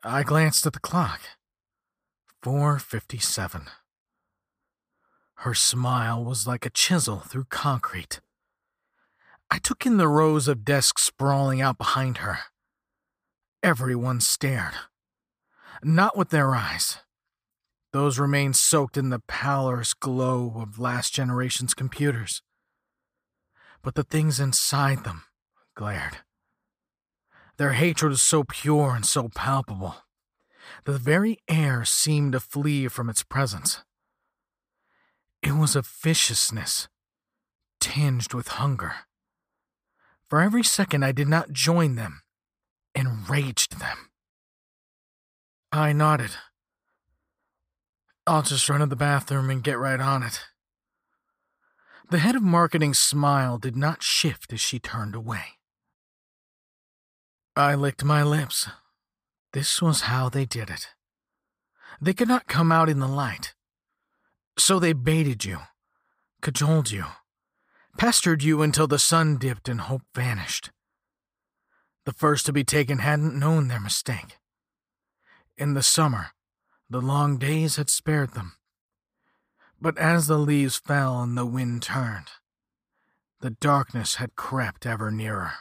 I 0.04 0.24
glanced 0.24 0.66
at 0.66 0.74
the 0.74 0.80
clock. 0.80 1.22
457. 2.42 3.68
Her 5.36 5.54
smile 5.54 6.24
was 6.24 6.48
like 6.48 6.66
a 6.66 6.72
chisel 6.72 7.20
through 7.20 7.46
concrete. 7.46 8.20
I 9.50 9.60
took 9.60 9.86
in 9.86 9.98
the 9.98 10.08
rows 10.08 10.48
of 10.48 10.66
desks 10.66 11.04
sprawling 11.04 11.62
out 11.62 11.78
behind 11.78 12.20
her. 12.20 12.40
Everyone 13.62 14.22
stared. 14.22 14.74
Not 15.84 16.18
with 16.18 16.30
their 16.30 16.56
eyes. 16.56 17.00
Those 17.94 18.20
remained 18.20 18.56
soaked 18.56 18.98
in 18.98 19.10
the 19.10 19.20
pallorous 19.28 19.94
glow 19.94 20.54
of 20.56 20.80
last 20.80 21.14
generation's 21.14 21.74
computers. 21.74 22.42
But 23.82 23.96
the 23.96 24.04
things 24.04 24.40
inside 24.40 25.04
them 25.04 25.24
glared. 25.76 26.20
Their 27.58 27.74
hatred 27.74 28.12
was 28.12 28.22
so 28.22 28.44
pure 28.44 28.96
and 28.96 29.06
so 29.06 29.30
palpable. 29.30 29.96
The 30.86 30.98
very 30.98 31.40
air 31.48 31.84
seemed 31.84 32.32
to 32.32 32.40
flee 32.40 32.88
from 32.88 33.10
its 33.10 33.24
presence. 33.24 33.84
It 35.42 35.54
was 35.54 35.76
a 35.76 35.82
viciousness 35.82 36.88
tinged 37.80 38.34
with 38.34 38.48
hunger. 38.48 38.94
For 40.30 40.40
every 40.40 40.64
second 40.64 41.04
I 41.04 41.12
did 41.12 41.28
not 41.28 41.52
join 41.52 41.96
them, 41.96 42.22
enraged 42.96 43.80
them. 43.80 44.12
I 45.72 45.92
nodded. 45.92 46.32
I'll 48.28 48.44
just 48.44 48.70
run 48.70 48.82
to 48.82 48.86
the 48.86 48.96
bathroom 48.96 49.50
and 49.50 49.64
get 49.64 49.80
right 49.80 50.00
on 50.00 50.24
it. 50.24 50.42
The 52.12 52.20
head 52.20 52.36
of 52.36 52.44
marketing's 52.44 53.00
smile 53.00 53.58
did 53.58 53.76
not 53.76 54.04
shift 54.04 54.54
as 54.54 54.60
she 54.60 54.80
turned 54.80 55.16
away. 55.16 55.44
I 57.56 57.76
licked 57.76 58.04
my 58.04 58.22
lips. 58.22 58.68
This 59.54 59.82
was 59.82 60.02
how 60.02 60.30
they 60.30 60.46
did 60.46 60.70
it. 60.70 60.88
They 62.00 62.14
could 62.14 62.28
not 62.28 62.48
come 62.48 62.72
out 62.72 62.90
in 62.90 63.00
the 63.00 63.08
light. 63.08 63.54
So 64.58 64.80
they 64.80 64.94
baited 64.94 65.44
you, 65.44 65.60
cajoled 66.42 66.92
you, 66.92 67.06
pestered 67.98 68.44
you 68.44 68.62
until 68.62 68.88
the 68.88 69.00
sun 69.00 69.38
dipped 69.38 69.68
and 69.68 69.82
hope 69.82 70.04
vanished. 70.14 70.70
The 72.06 72.14
first 72.14 72.46
to 72.46 72.54
be 72.54 72.64
taken 72.64 73.00
hadn't 73.00 73.38
known 73.38 73.68
their 73.68 73.80
mistake. 73.80 74.38
In 75.58 75.74
the 75.74 75.84
summer, 75.84 76.32
the 76.92 77.02
long 77.02 77.38
days 77.38 77.78
had 77.78 77.90
spared 77.90 78.34
them. 78.34 78.52
But 79.80 79.98
as 79.98 80.28
the 80.28 80.38
leaves 80.38 80.76
fell 80.76 81.22
and 81.22 81.38
the 81.38 81.46
wind 81.46 81.84
turned, 81.84 82.28
the 83.40 83.52
darkness 83.52 84.16
had 84.16 84.36
crept 84.36 84.86
ever 84.86 85.10
nearer. 85.10 85.54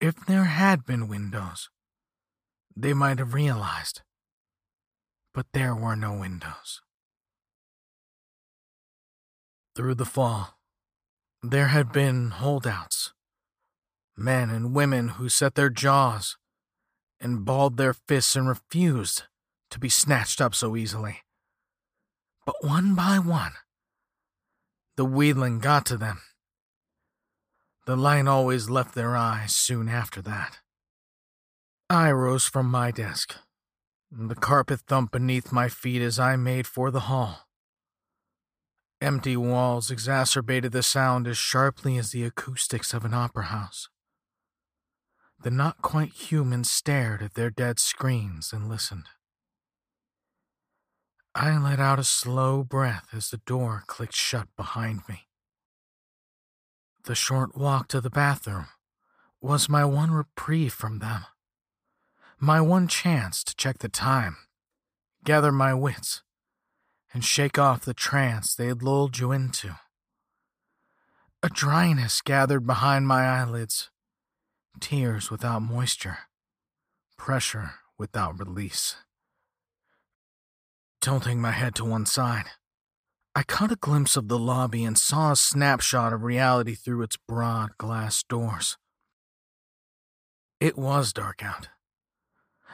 If 0.00 0.26
there 0.26 0.44
had 0.44 0.84
been 0.84 1.06
windows, 1.06 1.70
they 2.76 2.92
might 2.92 3.20
have 3.20 3.34
realized. 3.34 4.02
But 5.32 5.46
there 5.52 5.76
were 5.76 5.94
no 5.94 6.12
windows. 6.12 6.82
Through 9.76 9.94
the 9.94 10.04
fall, 10.04 10.58
there 11.40 11.68
had 11.68 11.92
been 11.92 12.30
holdouts, 12.30 13.12
men 14.16 14.50
and 14.50 14.74
women 14.74 15.10
who 15.10 15.28
set 15.28 15.54
their 15.54 15.70
jaws 15.70 16.36
and 17.20 17.44
balled 17.44 17.76
their 17.76 17.94
fists 17.94 18.34
and 18.34 18.48
refused 18.48 19.22
to 19.74 19.80
be 19.80 19.88
snatched 19.88 20.40
up 20.40 20.54
so 20.54 20.76
easily. 20.76 21.18
But 22.46 22.54
one 22.60 22.94
by 22.94 23.18
one, 23.18 23.54
the 24.96 25.04
wheedling 25.04 25.58
got 25.58 25.84
to 25.86 25.96
them. 25.96 26.20
The 27.84 27.96
light 27.96 28.28
always 28.28 28.70
left 28.70 28.94
their 28.94 29.16
eyes 29.16 29.52
soon 29.56 29.88
after 29.88 30.22
that. 30.22 30.58
I 31.90 32.12
rose 32.12 32.44
from 32.46 32.70
my 32.70 32.92
desk. 32.92 33.34
The 34.12 34.36
carpet 34.36 34.82
thumped 34.86 35.12
beneath 35.12 35.50
my 35.50 35.68
feet 35.68 36.00
as 36.02 36.20
I 36.20 36.36
made 36.36 36.68
for 36.68 36.92
the 36.92 37.08
hall. 37.10 37.48
Empty 39.00 39.36
walls 39.36 39.90
exacerbated 39.90 40.70
the 40.70 40.84
sound 40.84 41.26
as 41.26 41.36
sharply 41.36 41.98
as 41.98 42.12
the 42.12 42.22
acoustics 42.22 42.94
of 42.94 43.04
an 43.04 43.12
opera 43.12 43.46
house. 43.46 43.88
The 45.42 45.50
not 45.50 45.82
quite 45.82 46.12
human 46.12 46.62
stared 46.62 47.22
at 47.22 47.34
their 47.34 47.50
dead 47.50 47.80
screens 47.80 48.52
and 48.52 48.68
listened. 48.68 49.06
I 51.36 51.58
let 51.58 51.80
out 51.80 51.98
a 51.98 52.04
slow 52.04 52.62
breath 52.62 53.08
as 53.12 53.30
the 53.30 53.38
door 53.38 53.82
clicked 53.88 54.14
shut 54.14 54.46
behind 54.56 55.00
me. 55.08 55.26
The 57.04 57.16
short 57.16 57.56
walk 57.56 57.88
to 57.88 58.00
the 58.00 58.08
bathroom 58.08 58.66
was 59.40 59.68
my 59.68 59.84
one 59.84 60.12
reprieve 60.12 60.72
from 60.72 61.00
them, 61.00 61.24
my 62.38 62.60
one 62.60 62.86
chance 62.86 63.42
to 63.44 63.56
check 63.56 63.78
the 63.78 63.88
time, 63.88 64.36
gather 65.24 65.50
my 65.50 65.74
wits, 65.74 66.22
and 67.12 67.24
shake 67.24 67.58
off 67.58 67.84
the 67.84 67.94
trance 67.94 68.54
they 68.54 68.68
had 68.68 68.82
lulled 68.82 69.18
you 69.18 69.32
into. 69.32 69.76
A 71.42 71.48
dryness 71.48 72.22
gathered 72.22 72.66
behind 72.66 73.08
my 73.08 73.26
eyelids, 73.26 73.90
tears 74.80 75.30
without 75.32 75.62
moisture, 75.62 76.18
pressure 77.18 77.74
without 77.98 78.38
release. 78.38 78.96
Tilting 81.04 81.38
my 81.38 81.50
head 81.50 81.74
to 81.74 81.84
one 81.84 82.06
side, 82.06 82.46
I 83.34 83.42
caught 83.42 83.70
a 83.70 83.76
glimpse 83.76 84.16
of 84.16 84.28
the 84.28 84.38
lobby 84.38 84.84
and 84.86 84.96
saw 84.96 85.32
a 85.32 85.36
snapshot 85.36 86.14
of 86.14 86.22
reality 86.22 86.74
through 86.74 87.02
its 87.02 87.18
broad 87.18 87.76
glass 87.76 88.22
doors. 88.22 88.78
It 90.60 90.78
was 90.78 91.12
dark 91.12 91.44
out. 91.44 91.68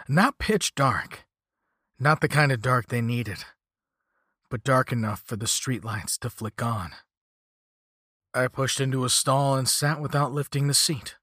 Not 0.08 0.38
pitch 0.38 0.76
dark, 0.76 1.26
not 1.98 2.20
the 2.20 2.28
kind 2.28 2.52
of 2.52 2.62
dark 2.62 2.86
they 2.86 3.00
needed, 3.00 3.38
but 4.48 4.62
dark 4.62 4.92
enough 4.92 5.24
for 5.26 5.34
the 5.34 5.46
streetlights 5.46 6.16
to 6.20 6.30
flick 6.30 6.62
on. 6.62 6.92
I 8.32 8.46
pushed 8.46 8.80
into 8.80 9.04
a 9.04 9.10
stall 9.10 9.56
and 9.56 9.68
sat 9.68 10.00
without 10.00 10.32
lifting 10.32 10.68
the 10.68 10.74
seat. 10.74 11.16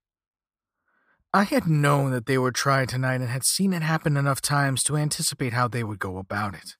I 1.33 1.43
had 1.43 1.67
known 1.67 2.11
that 2.11 2.25
they 2.25 2.37
would 2.37 2.55
try 2.55 2.85
tonight 2.85 3.21
and 3.21 3.29
had 3.29 3.45
seen 3.45 3.71
it 3.71 3.81
happen 3.81 4.17
enough 4.17 4.41
times 4.41 4.83
to 4.83 4.97
anticipate 4.97 5.53
how 5.53 5.69
they 5.69 5.85
would 5.85 5.99
go 5.99 6.17
about 6.17 6.53
it. 6.53 6.75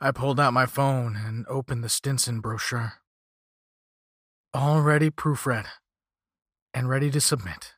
I 0.00 0.12
pulled 0.12 0.38
out 0.38 0.52
my 0.52 0.66
phone 0.66 1.16
and 1.16 1.44
opened 1.48 1.82
the 1.82 1.88
Stinson 1.88 2.38
brochure. 2.40 2.94
Already 4.54 5.10
proofread 5.10 5.66
and 6.72 6.88
ready 6.88 7.10
to 7.10 7.20
submit. 7.20 7.74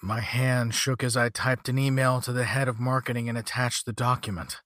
My 0.00 0.20
hand 0.20 0.74
shook 0.74 1.04
as 1.04 1.14
I 1.14 1.28
typed 1.28 1.68
an 1.68 1.78
email 1.78 2.22
to 2.22 2.32
the 2.32 2.44
head 2.44 2.68
of 2.68 2.80
marketing 2.80 3.28
and 3.28 3.36
attached 3.36 3.84
the 3.84 3.92
document. 3.92 4.62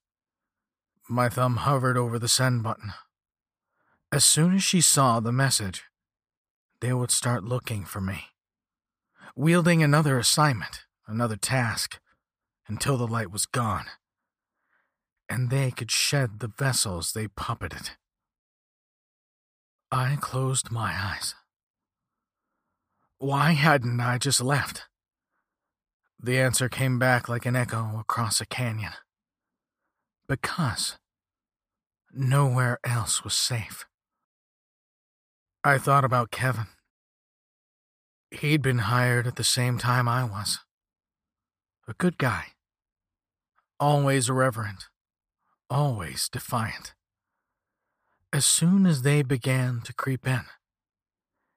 My 1.08 1.28
thumb 1.28 1.56
hovered 1.56 1.96
over 1.96 2.20
the 2.20 2.28
send 2.28 2.62
button. 2.62 2.92
As 4.12 4.24
soon 4.24 4.54
as 4.54 4.62
she 4.62 4.80
saw 4.80 5.18
the 5.18 5.32
message, 5.32 5.82
they 6.80 6.92
would 6.92 7.10
start 7.10 7.42
looking 7.42 7.84
for 7.84 8.00
me, 8.00 8.26
wielding 9.34 9.82
another 9.82 10.20
assignment, 10.20 10.84
another 11.08 11.37
task, 11.37 11.98
until 12.68 12.96
the 12.96 13.08
light 13.08 13.32
was 13.32 13.44
gone 13.44 13.87
and 15.28 15.50
they 15.50 15.70
could 15.70 15.90
shed 15.90 16.40
the 16.40 16.48
vessels 16.48 17.12
they 17.12 17.26
puppeted. 17.26 17.90
I 19.90 20.16
closed 20.20 20.70
my 20.70 20.92
eyes. 20.92 21.34
Why 23.18 23.52
hadn't 23.52 24.00
I 24.00 24.18
just 24.18 24.40
left? 24.40 24.84
The 26.20 26.38
answer 26.38 26.68
came 26.68 26.98
back 26.98 27.28
like 27.28 27.46
an 27.46 27.56
echo 27.56 27.98
across 27.98 28.40
a 28.40 28.46
canyon. 28.46 28.92
Because 30.28 30.96
nowhere 32.12 32.78
else 32.84 33.24
was 33.24 33.34
safe. 33.34 33.87
I 35.62 35.78
thought 35.78 36.04
about 36.04 36.30
Kevin. 36.30 36.66
He'd 38.30 38.62
been 38.62 38.78
hired 38.78 39.26
at 39.26 39.37
the 39.37 39.44
same 39.44 39.78
time 39.78 40.08
I 40.08 40.24
was. 40.24 40.58
A 41.87 41.94
good 41.94 42.18
guy. 42.18 42.46
Always 43.78 44.28
reverent 44.30 44.88
always 45.74 46.28
defiant. 46.28 46.94
As 48.32 48.44
soon 48.44 48.87
as 48.87 49.02
they 49.02 49.22
began 49.22 49.80
to 49.82 49.92
creep 49.92 50.24
in, 50.24 50.44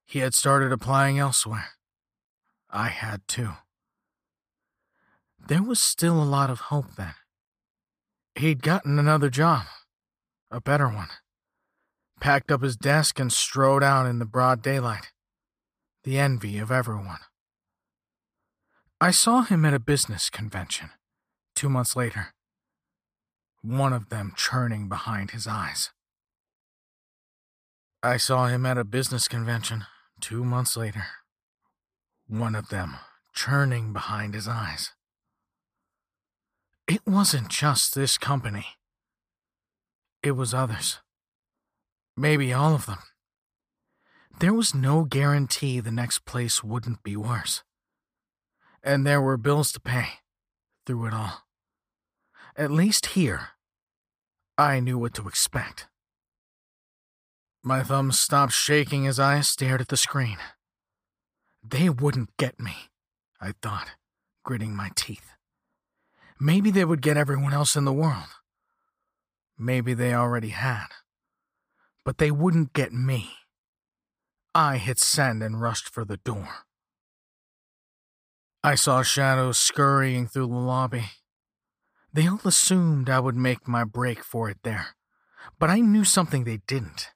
he 0.08 0.19
had 0.19 0.34
started 0.34 0.71
applying 0.71 1.19
elsewhere. 1.19 1.69
I 2.71 2.88
had 2.88 3.27
too. 3.27 3.51
There 5.47 5.62
was 5.62 5.80
still 5.80 6.21
a 6.21 6.25
lot 6.25 6.49
of 6.49 6.71
hope 6.71 6.95
then. 6.97 7.13
He'd 8.36 8.63
gotten 8.63 8.97
another 8.97 9.30
job, 9.30 9.65
a 10.49 10.60
better 10.60 10.88
one, 10.88 11.10
packed 12.19 12.51
up 12.51 12.63
his 12.63 12.75
desk 12.75 13.19
and 13.19 13.32
strode 13.32 13.84
out 13.84 14.08
in 14.08 14.17
the 14.17 14.25
broad 14.25 14.63
daylight, 14.63 15.12
the 16.03 16.17
envy 16.17 16.58
of 16.58 16.71
everyone. 16.71 17.19
I 18.99 19.12
saw 19.12 19.43
him 19.43 19.63
at 19.63 19.75
a 19.75 19.80
business 19.80 20.32
convention 20.32 20.89
two 21.56 21.69
months 21.69 21.95
later 21.95 22.34
one 23.67 23.91
of 23.91 24.08
them 24.08 24.32
churning 24.38 24.88
behind 24.88 25.32
his 25.32 25.45
eyes. 25.45 25.89
I 28.01 28.15
saw 28.15 28.47
him 28.47 28.65
at 28.65 28.77
a 28.77 28.86
business 28.86 29.27
convention 29.27 29.86
two 30.21 30.45
months 30.45 30.77
later, 30.77 31.06
one 32.27 32.56
of 32.56 32.69
them 32.69 32.95
churning 33.34 33.91
behind 33.91 34.36
his 34.36 34.47
eyes. 34.47 34.93
It 36.88 37.01
wasn't 37.06 37.49
just 37.49 37.93
this 37.93 38.17
company, 38.17 38.67
it 40.23 40.32
was 40.32 40.53
others. 40.53 40.99
Maybe 42.15 42.53
all 42.53 42.73
of 42.73 42.86
them. 42.86 42.99
There 44.39 44.53
was 44.53 44.73
no 44.73 45.03
guarantee 45.03 45.82
the 45.82 45.91
next 45.91 46.19
place 46.19 46.63
wouldn't 46.63 47.03
be 47.03 47.17
worse. 47.17 47.63
And 48.82 49.06
there 49.06 49.21
were 49.21 49.38
bills 49.38 49.73
to 49.73 49.82
pay 49.82 50.08
through 50.86 51.08
it 51.08 51.13
all. 51.13 51.43
At 52.56 52.71
least 52.71 53.08
here, 53.08 53.49
I 54.58 54.80
knew 54.80 54.98
what 54.98 55.13
to 55.15 55.28
expect. 55.28 55.88
My 57.63 57.84
thumbs 57.84 58.17
stopped 58.17 58.54
shaking 58.54 59.06
as 59.06 59.20
I 59.20 59.41
stared 59.41 59.82
at 59.82 59.89
the 59.89 59.98
screen. 59.98 60.38
They 61.63 61.89
wouldn't 61.89 62.36
get 62.38 62.60
me, 62.60 62.76
I 63.39 63.54
thought, 63.62 63.91
gritting 64.43 64.76
my 64.76 64.89
teeth. 64.96 65.34
Maybe 66.39 66.72
they 66.72 66.86
would 66.86 67.02
get 67.02 67.17
everyone 67.17 67.54
else 67.54 67.76
in 67.76 67.86
the 67.86 67.93
world. 67.93 68.30
Maybe 69.60 69.93
they 69.93 70.13
already 70.13 70.50
had. 70.50 70.88
But 72.06 72.17
they 72.17 72.32
wouldn't 72.32 72.74
get 72.74 72.93
me. 72.93 73.32
I 74.56 74.78
hit 74.78 74.98
send 74.98 75.43
and 75.43 75.62
rushed 75.62 75.89
for 75.89 76.06
the 76.06 76.17
door. 76.17 76.65
I 78.63 78.76
saw 78.76 79.04
shadows 79.04 79.58
scurrying 79.58 80.28
through 80.28 80.48
the 80.48 80.54
lobby, 80.56 81.12
they 82.17 82.25
all 82.25 82.41
assumed 82.45 83.12
I 83.12 83.19
would 83.19 83.36
make 83.36 83.67
my 83.67 83.84
break 83.84 84.23
for 84.23 84.49
it 84.49 84.58
there, 84.63 84.95
but 85.60 85.69
I 85.69 85.82
knew 85.82 86.03
something 86.03 86.45
they 86.45 86.62
didn't. 86.65 87.12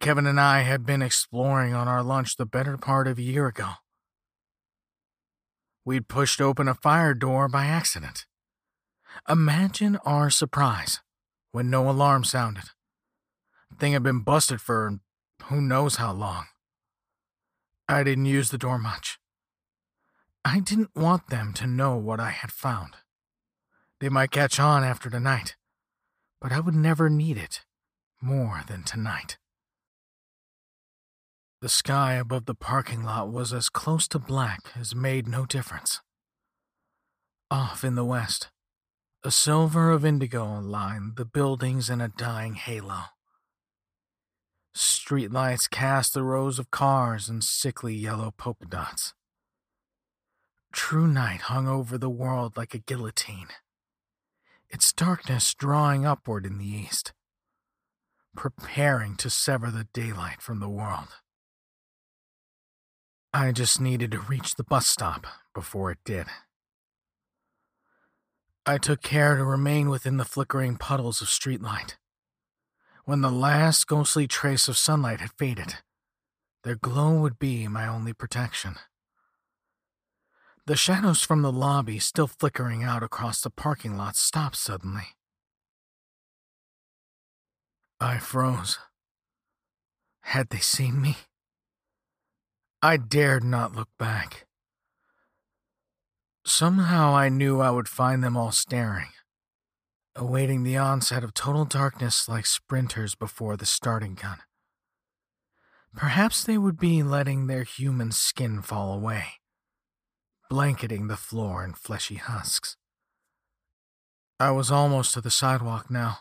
Kevin 0.00 0.26
and 0.26 0.38
I 0.38 0.60
had 0.60 0.84
been 0.84 1.00
exploring 1.00 1.72
on 1.72 1.88
our 1.88 2.02
lunch 2.02 2.36
the 2.36 2.44
better 2.44 2.76
part 2.76 3.08
of 3.08 3.16
a 3.16 3.22
year 3.22 3.46
ago. 3.46 3.70
We'd 5.82 6.08
pushed 6.08 6.42
open 6.42 6.68
a 6.68 6.74
fire 6.74 7.14
door 7.14 7.48
by 7.48 7.64
accident. 7.64 8.26
Imagine 9.30 9.96
our 10.04 10.28
surprise 10.28 11.00
when 11.52 11.70
no 11.70 11.88
alarm 11.88 12.22
sounded. 12.22 12.64
Thing 13.78 13.94
had 13.94 14.02
been 14.02 14.20
busted 14.20 14.60
for 14.60 14.98
who 15.44 15.62
knows 15.62 15.96
how 15.96 16.12
long. 16.12 16.44
I 17.88 18.02
didn't 18.02 18.26
use 18.26 18.50
the 18.50 18.58
door 18.58 18.76
much. 18.76 19.18
I 20.44 20.60
didn't 20.60 20.94
want 20.94 21.30
them 21.30 21.54
to 21.54 21.66
know 21.66 21.96
what 21.96 22.20
I 22.20 22.28
had 22.28 22.52
found. 22.52 22.96
They 23.98 24.10
might 24.10 24.30
catch 24.30 24.60
on 24.60 24.84
after 24.84 25.08
tonight, 25.08 25.56
but 26.40 26.52
I 26.52 26.60
would 26.60 26.74
never 26.74 27.08
need 27.08 27.38
it 27.38 27.62
more 28.20 28.62
than 28.68 28.82
tonight. 28.82 29.38
The 31.62 31.70
sky 31.70 32.14
above 32.14 32.44
the 32.44 32.54
parking 32.54 33.04
lot 33.04 33.32
was 33.32 33.54
as 33.54 33.70
close 33.70 34.06
to 34.08 34.18
black 34.18 34.72
as 34.78 34.94
made 34.94 35.26
no 35.26 35.46
difference. 35.46 36.00
Off 37.50 37.84
in 37.84 37.94
the 37.94 38.04
west, 38.04 38.50
a 39.24 39.30
silver 39.30 39.90
of 39.90 40.04
indigo 40.04 40.60
lined 40.60 41.16
the 41.16 41.24
buildings 41.24 41.88
in 41.88 42.02
a 42.02 42.08
dying 42.08 42.54
halo. 42.54 43.04
Streetlights 44.76 45.70
cast 45.70 46.12
the 46.12 46.22
rows 46.22 46.58
of 46.58 46.70
cars 46.70 47.30
in 47.30 47.40
sickly 47.40 47.94
yellow 47.94 48.30
polka 48.36 48.66
dots. 48.66 49.14
True 50.70 51.08
night 51.08 51.42
hung 51.42 51.66
over 51.66 51.96
the 51.96 52.10
world 52.10 52.58
like 52.58 52.74
a 52.74 52.78
guillotine 52.78 53.48
its 54.70 54.92
darkness 54.92 55.54
drawing 55.54 56.06
upward 56.06 56.46
in 56.46 56.58
the 56.58 56.66
east, 56.66 57.12
preparing 58.34 59.16
to 59.16 59.30
sever 59.30 59.70
the 59.70 59.86
daylight 59.92 60.40
from 60.40 60.60
the 60.60 60.68
world. 60.68 61.08
I 63.32 63.52
just 63.52 63.80
needed 63.80 64.12
to 64.12 64.18
reach 64.18 64.54
the 64.54 64.64
bus 64.64 64.86
stop 64.86 65.26
before 65.54 65.90
it 65.90 65.98
did. 66.04 66.26
I 68.64 68.78
took 68.78 69.02
care 69.02 69.36
to 69.36 69.44
remain 69.44 69.88
within 69.88 70.16
the 70.16 70.24
flickering 70.24 70.76
puddles 70.76 71.20
of 71.20 71.28
streetlight. 71.28 71.96
When 73.04 73.20
the 73.20 73.30
last 73.30 73.86
ghostly 73.86 74.26
trace 74.26 74.66
of 74.66 74.76
sunlight 74.76 75.20
had 75.20 75.30
faded, 75.38 75.76
their 76.64 76.74
glow 76.74 77.20
would 77.20 77.38
be 77.38 77.68
my 77.68 77.86
only 77.86 78.12
protection. 78.12 78.74
The 80.66 80.76
shadows 80.76 81.22
from 81.22 81.42
the 81.42 81.52
lobby, 81.52 82.00
still 82.00 82.26
flickering 82.26 82.82
out 82.82 83.04
across 83.04 83.40
the 83.40 83.50
parking 83.50 83.96
lot, 83.96 84.16
stopped 84.16 84.56
suddenly. 84.56 85.14
I 88.00 88.18
froze. 88.18 88.78
Had 90.22 90.50
they 90.50 90.58
seen 90.58 91.00
me? 91.00 91.18
I 92.82 92.96
dared 92.96 93.44
not 93.44 93.76
look 93.76 93.88
back. 93.96 94.46
Somehow 96.44 97.14
I 97.14 97.28
knew 97.28 97.60
I 97.60 97.70
would 97.70 97.88
find 97.88 98.22
them 98.22 98.36
all 98.36 98.50
staring, 98.50 99.10
awaiting 100.16 100.64
the 100.64 100.76
onset 100.76 101.22
of 101.22 101.32
total 101.32 101.64
darkness 101.64 102.28
like 102.28 102.44
sprinters 102.44 103.14
before 103.14 103.56
the 103.56 103.66
starting 103.66 104.14
gun. 104.14 104.38
Perhaps 105.94 106.42
they 106.42 106.58
would 106.58 106.78
be 106.78 107.04
letting 107.04 107.46
their 107.46 107.62
human 107.62 108.10
skin 108.10 108.62
fall 108.62 108.92
away, 108.92 109.24
blanketing 110.48 111.08
the 111.08 111.16
floor 111.16 111.64
in 111.64 111.72
fleshy 111.72 112.16
husks. 112.16 112.76
I 114.38 114.50
was 114.50 114.70
almost 114.70 115.14
to 115.14 115.20
the 115.20 115.30
sidewalk 115.30 115.90
now. 115.90 116.18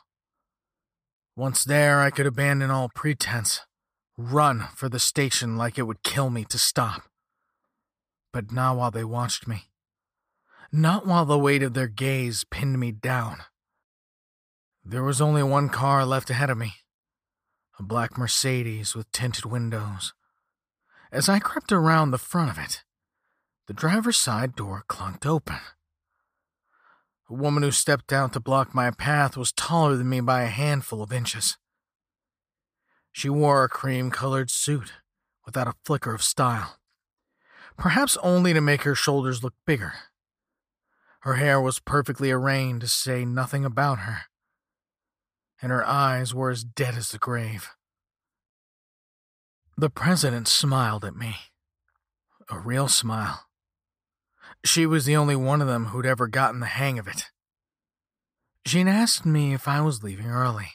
Once 1.35 1.63
there, 1.63 1.99
I 1.99 2.11
could 2.11 2.25
abandon 2.25 2.71
all 2.71 2.89
pretense, 2.95 3.61
run 4.17 4.67
for 4.75 4.87
the 4.87 4.99
station 4.99 5.57
like 5.57 5.77
it 5.77 5.83
would 5.83 6.03
kill 6.03 6.29
me 6.29 6.45
to 6.45 6.57
stop. 6.57 7.03
But 8.31 8.51
not 8.51 8.77
while 8.77 8.91
they 8.91 9.03
watched 9.03 9.47
me. 9.47 9.65
Not 10.71 11.05
while 11.05 11.25
the 11.25 11.37
weight 11.37 11.61
of 11.61 11.73
their 11.73 11.87
gaze 11.87 12.45
pinned 12.49 12.79
me 12.79 12.91
down. 12.91 13.39
There 14.83 15.03
was 15.03 15.19
only 15.19 15.43
one 15.43 15.69
car 15.69 16.05
left 16.05 16.29
ahead 16.29 16.49
of 16.49 16.57
me 16.57 16.75
a 17.77 17.83
black 17.83 18.17
Mercedes 18.17 18.95
with 18.95 19.11
tinted 19.11 19.45
windows. 19.45 20.13
As 21.11 21.27
I 21.27 21.39
crept 21.39 21.73
around 21.73 22.11
the 22.11 22.17
front 22.17 22.49
of 22.49 22.57
it, 22.57 22.84
the 23.67 23.73
driver's 23.73 24.17
side 24.17 24.55
door 24.55 24.83
clunked 24.87 25.25
open. 25.25 25.57
A 27.29 27.33
woman 27.33 27.63
who 27.63 27.71
stepped 27.71 28.13
out 28.13 28.33
to 28.33 28.39
block 28.39 28.75
my 28.75 28.91
path 28.91 29.35
was 29.35 29.51
taller 29.51 29.95
than 29.95 30.09
me 30.09 30.21
by 30.21 30.43
a 30.43 30.47
handful 30.47 31.01
of 31.01 31.11
inches. 31.11 31.57
She 33.11 33.29
wore 33.29 33.63
a 33.63 33.69
cream 33.69 34.11
colored 34.11 34.51
suit 34.51 34.93
without 35.45 35.67
a 35.67 35.75
flicker 35.83 36.13
of 36.13 36.21
style, 36.21 36.77
perhaps 37.77 38.17
only 38.21 38.53
to 38.53 38.61
make 38.61 38.83
her 38.83 38.95
shoulders 38.95 39.43
look 39.43 39.53
bigger. 39.65 39.93
Her 41.21 41.35
hair 41.35 41.59
was 41.59 41.79
perfectly 41.79 42.29
arranged 42.29 42.81
to 42.81 42.87
say 42.87 43.25
nothing 43.25 43.65
about 43.65 43.99
her 43.99 44.25
and 45.61 45.71
her 45.71 45.85
eyes 45.87 46.33
were 46.33 46.49
as 46.49 46.63
dead 46.63 46.95
as 46.95 47.09
the 47.09 47.17
grave. 47.17 47.69
The 49.77 49.89
president 49.89 50.47
smiled 50.47 51.03
at 51.03 51.15
me. 51.15 51.37
A 52.49 52.59
real 52.59 52.87
smile. 52.87 53.45
She 54.65 54.87
was 54.87 55.05
the 55.05 55.15
only 55.15 55.35
one 55.35 55.61
of 55.61 55.67
them 55.67 55.85
who'd 55.85 56.07
ever 56.07 56.27
gotten 56.27 56.59
the 56.59 56.65
hang 56.65 56.97
of 56.97 57.07
it. 57.07 57.29
She'd 58.65 58.87
asked 58.87 59.23
me 59.23 59.53
if 59.53 59.67
I 59.67 59.79
was 59.79 60.03
leaving 60.03 60.25
early. 60.25 60.71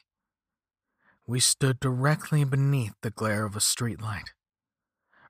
We 1.27 1.41
stood 1.41 1.81
directly 1.81 2.45
beneath 2.45 2.95
the 3.03 3.11
glare 3.11 3.45
of 3.45 3.57
a 3.57 3.59
streetlight, 3.59 4.29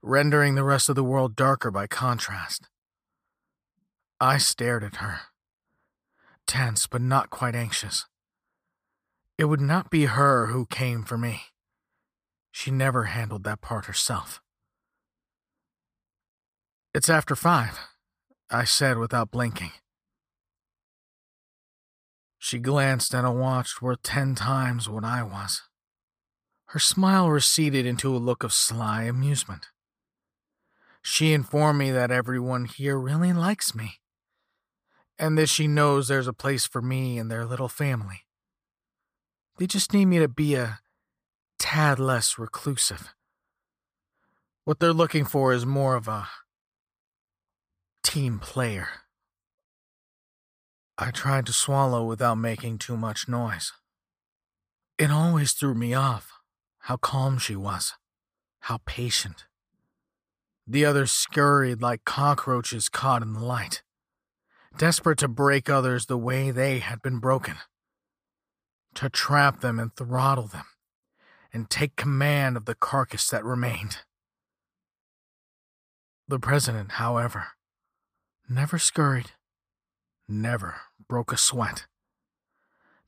rendering 0.02 0.54
the 0.54 0.62
rest 0.62 0.90
of 0.90 0.94
the 0.94 1.02
world 1.02 1.36
darker 1.36 1.70
by 1.70 1.86
contrast. 1.86 2.68
I 4.20 4.36
stared 4.36 4.84
at 4.84 4.96
her, 4.96 5.20
tense 6.46 6.86
but 6.86 7.00
not 7.00 7.30
quite 7.30 7.54
anxious. 7.54 8.04
It 9.38 9.46
would 9.46 9.62
not 9.62 9.90
be 9.90 10.04
her 10.04 10.48
who 10.48 10.66
came 10.66 11.02
for 11.02 11.16
me. 11.16 11.44
She 12.52 12.70
never 12.70 13.04
handled 13.04 13.44
that 13.44 13.62
part 13.62 13.86
herself. 13.86 14.42
It's 16.92 17.08
after 17.08 17.34
five, 17.34 17.78
I 18.50 18.64
said 18.64 18.98
without 18.98 19.30
blinking. 19.30 19.70
She 22.36 22.58
glanced 22.58 23.14
at 23.14 23.24
a 23.24 23.30
watch 23.30 23.80
worth 23.80 24.02
ten 24.02 24.34
times 24.34 24.88
what 24.88 25.04
I 25.04 25.22
was. 25.22 25.62
Her 26.66 26.78
smile 26.78 27.28
receded 27.30 27.86
into 27.86 28.14
a 28.14 28.18
look 28.18 28.42
of 28.42 28.52
sly 28.52 29.04
amusement. 29.04 29.68
She 31.02 31.32
informed 31.32 31.78
me 31.78 31.90
that 31.90 32.10
everyone 32.10 32.64
here 32.64 32.98
really 32.98 33.32
likes 33.32 33.74
me, 33.74 34.00
and 35.18 35.38
that 35.38 35.48
she 35.48 35.68
knows 35.68 36.08
there's 36.08 36.26
a 36.26 36.32
place 36.32 36.66
for 36.66 36.82
me 36.82 37.18
in 37.18 37.28
their 37.28 37.44
little 37.44 37.68
family. 37.68 38.22
They 39.58 39.66
just 39.66 39.92
need 39.92 40.06
me 40.06 40.18
to 40.18 40.28
be 40.28 40.54
a 40.54 40.80
tad 41.58 41.98
less 41.98 42.38
reclusive. 42.38 43.14
What 44.64 44.80
they're 44.80 44.92
looking 44.92 45.24
for 45.24 45.52
is 45.52 45.64
more 45.66 45.94
of 45.94 46.08
a 46.08 46.28
team 48.02 48.38
player. 48.38 48.88
I 50.98 51.10
tried 51.10 51.46
to 51.46 51.52
swallow 51.52 52.04
without 52.04 52.36
making 52.36 52.78
too 52.78 52.96
much 52.96 53.28
noise. 53.28 53.72
It 54.98 55.10
always 55.10 55.52
threw 55.52 55.74
me 55.74 55.94
off 55.94 56.32
how 56.84 56.96
calm 56.96 57.38
she 57.38 57.56
was, 57.56 57.94
how 58.60 58.80
patient. 58.84 59.46
The 60.66 60.84
others 60.84 61.10
scurried 61.10 61.80
like 61.80 62.04
cockroaches 62.04 62.88
caught 62.88 63.22
in 63.22 63.32
the 63.32 63.40
light, 63.44 63.82
desperate 64.76 65.18
to 65.18 65.28
break 65.28 65.68
others 65.68 66.06
the 66.06 66.18
way 66.18 66.50
they 66.50 66.78
had 66.78 67.02
been 67.02 67.18
broken 67.18 67.56
to 68.94 69.08
trap 69.08 69.60
them 69.60 69.78
and 69.78 69.94
throttle 69.94 70.46
them, 70.46 70.66
and 71.52 71.70
take 71.70 71.96
command 71.96 72.56
of 72.56 72.64
the 72.64 72.74
carcass 72.74 73.28
that 73.28 73.44
remained. 73.44 73.98
The 76.28 76.38
president, 76.38 76.92
however, 76.92 77.48
never 78.50 78.78
scurried, 78.78 79.30
never 80.28 80.74
broke 81.08 81.32
a 81.32 81.36
sweat. 81.36 81.86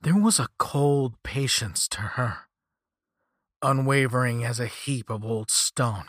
There 0.01 0.17
was 0.17 0.39
a 0.39 0.49
cold 0.59 1.15
patience 1.25 1.89
to 1.89 2.01
her, 2.01 2.49
unwavering 3.61 4.45
as 4.45 4.61
a 4.61 4.67
heap 4.67 5.11
of 5.11 5.25
old 5.25 5.51
stone. 5.51 6.05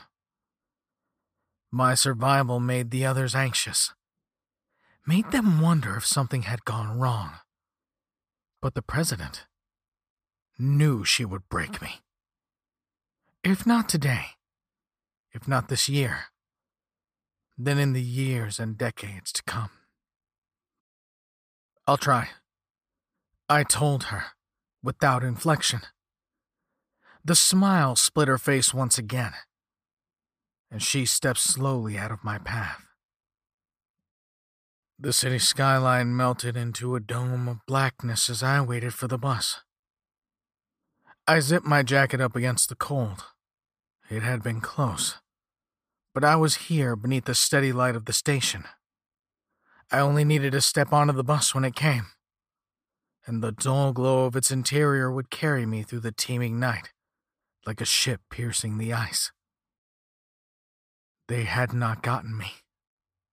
My 1.71 1.95
survival 1.95 2.59
made 2.59 2.91
the 2.91 3.05
others 3.05 3.33
anxious, 3.33 3.93
made 5.07 5.31
them 5.31 5.59
wonder 5.59 5.95
if 5.97 6.05
something 6.05 6.43
had 6.43 6.63
gone 6.63 6.99
wrong. 6.99 7.31
But 8.61 8.75
the 8.75 8.83
president, 8.83 9.47
knew 10.59 11.03
she 11.03 11.25
would 11.25 11.49
break 11.49 11.81
me. 11.81 12.01
If 13.43 13.65
not 13.65 13.89
today, 13.89 14.25
if 15.31 15.47
not 15.47 15.67
this 15.67 15.89
year, 15.89 16.25
then 17.57 17.77
in 17.77 17.93
the 17.93 18.01
years 18.01 18.59
and 18.59 18.77
decades 18.77 19.31
to 19.33 19.43
come. 19.43 19.69
I'll 21.85 21.97
try. 21.97 22.29
I 23.49 23.63
told 23.63 24.05
her, 24.05 24.23
without 24.81 25.23
inflection. 25.23 25.81
The 27.25 27.35
smile 27.35 27.95
split 27.95 28.27
her 28.27 28.37
face 28.37 28.73
once 28.73 28.97
again, 28.97 29.33
and 30.71 30.81
she 30.81 31.05
stepped 31.05 31.39
slowly 31.39 31.97
out 31.97 32.11
of 32.11 32.23
my 32.23 32.37
path. 32.37 32.85
The 34.99 35.13
city 35.13 35.39
skyline 35.39 36.15
melted 36.15 36.55
into 36.55 36.95
a 36.95 36.99
dome 36.99 37.47
of 37.47 37.65
blackness 37.65 38.29
as 38.29 38.43
I 38.43 38.61
waited 38.61 38.93
for 38.93 39.07
the 39.07 39.17
bus. 39.17 39.61
I 41.27 41.39
zipped 41.39 41.65
my 41.65 41.83
jacket 41.83 42.21
up 42.21 42.35
against 42.35 42.69
the 42.69 42.75
cold. 42.75 43.23
It 44.09 44.23
had 44.23 44.43
been 44.43 44.61
close. 44.61 45.15
But 46.13 46.23
I 46.23 46.35
was 46.35 46.67
here 46.67 46.95
beneath 46.95 47.25
the 47.25 47.35
steady 47.35 47.73
light 47.73 47.95
of 47.95 48.05
the 48.05 48.13
station. 48.13 48.65
I 49.91 49.99
only 49.99 50.23
needed 50.23 50.51
to 50.51 50.61
step 50.61 50.93
onto 50.93 51.13
the 51.13 51.23
bus 51.23 51.53
when 51.53 51.65
it 51.65 51.75
came, 51.75 52.07
and 53.25 53.41
the 53.41 53.51
dull 53.51 53.93
glow 53.93 54.25
of 54.25 54.35
its 54.35 54.51
interior 54.51 55.11
would 55.11 55.29
carry 55.29 55.65
me 55.65 55.83
through 55.83 56.01
the 56.01 56.11
teeming 56.11 56.59
night, 56.59 56.91
like 57.65 57.81
a 57.81 57.85
ship 57.85 58.21
piercing 58.29 58.77
the 58.77 58.93
ice. 58.93 59.31
They 61.27 61.45
had 61.45 61.73
not 61.73 62.03
gotten 62.03 62.37
me, 62.37 62.51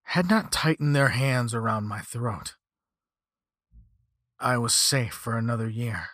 had 0.04 0.30
not 0.30 0.52
tightened 0.52 0.94
their 0.94 1.08
hands 1.08 1.54
around 1.54 1.84
my 1.84 2.00
throat. 2.00 2.54
I 4.38 4.56
was 4.56 4.74
safe 4.74 5.12
for 5.12 5.36
another 5.36 5.68
year. 5.68 6.06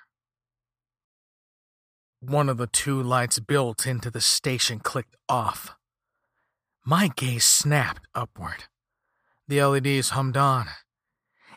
One 2.21 2.49
of 2.49 2.57
the 2.57 2.67
two 2.67 3.01
lights 3.01 3.39
built 3.39 3.87
into 3.87 4.11
the 4.11 4.21
station 4.21 4.81
clicked 4.81 5.15
off. 5.29 5.77
My 6.87 7.09
gaze 7.09 7.45
snapped 7.45 8.07
upward. 8.15 8.65
The 9.49 9.63
LEDs 9.63 10.11
hummed 10.11 10.37
on, 10.37 10.69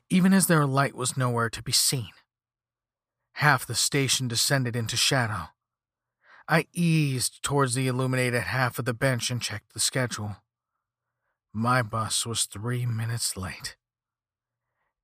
even 0.10 0.34
as 0.34 0.48
their 0.48 0.66
light 0.66 0.96
was 0.96 1.16
nowhere 1.16 1.50
to 1.52 1.62
be 1.62 1.72
seen. 1.72 2.10
Half 3.34 3.66
the 3.68 3.76
station 3.76 4.28
descended 4.28 4.76
into 4.76 4.98
shadow. 4.98 5.50
I 6.48 6.66
eased 6.74 7.44
towards 7.44 7.76
the 7.76 7.88
illuminated 7.88 8.42
half 8.42 8.80
of 8.80 8.86
the 8.86 8.94
bench 8.94 9.30
and 9.30 9.40
checked 9.40 9.74
the 9.74 9.80
schedule. 9.80 10.38
My 11.54 11.84
bus 11.84 12.26
was 12.26 12.46
three 12.46 12.88
minutes 12.88 13.38
late. 13.38 13.78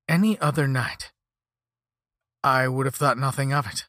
Any 0.09 0.39
other 0.39 0.67
night, 0.67 1.11
I 2.43 2.67
would 2.67 2.87
have 2.87 2.95
thought 2.95 3.17
nothing 3.17 3.53
of 3.53 3.67
it 3.67 3.85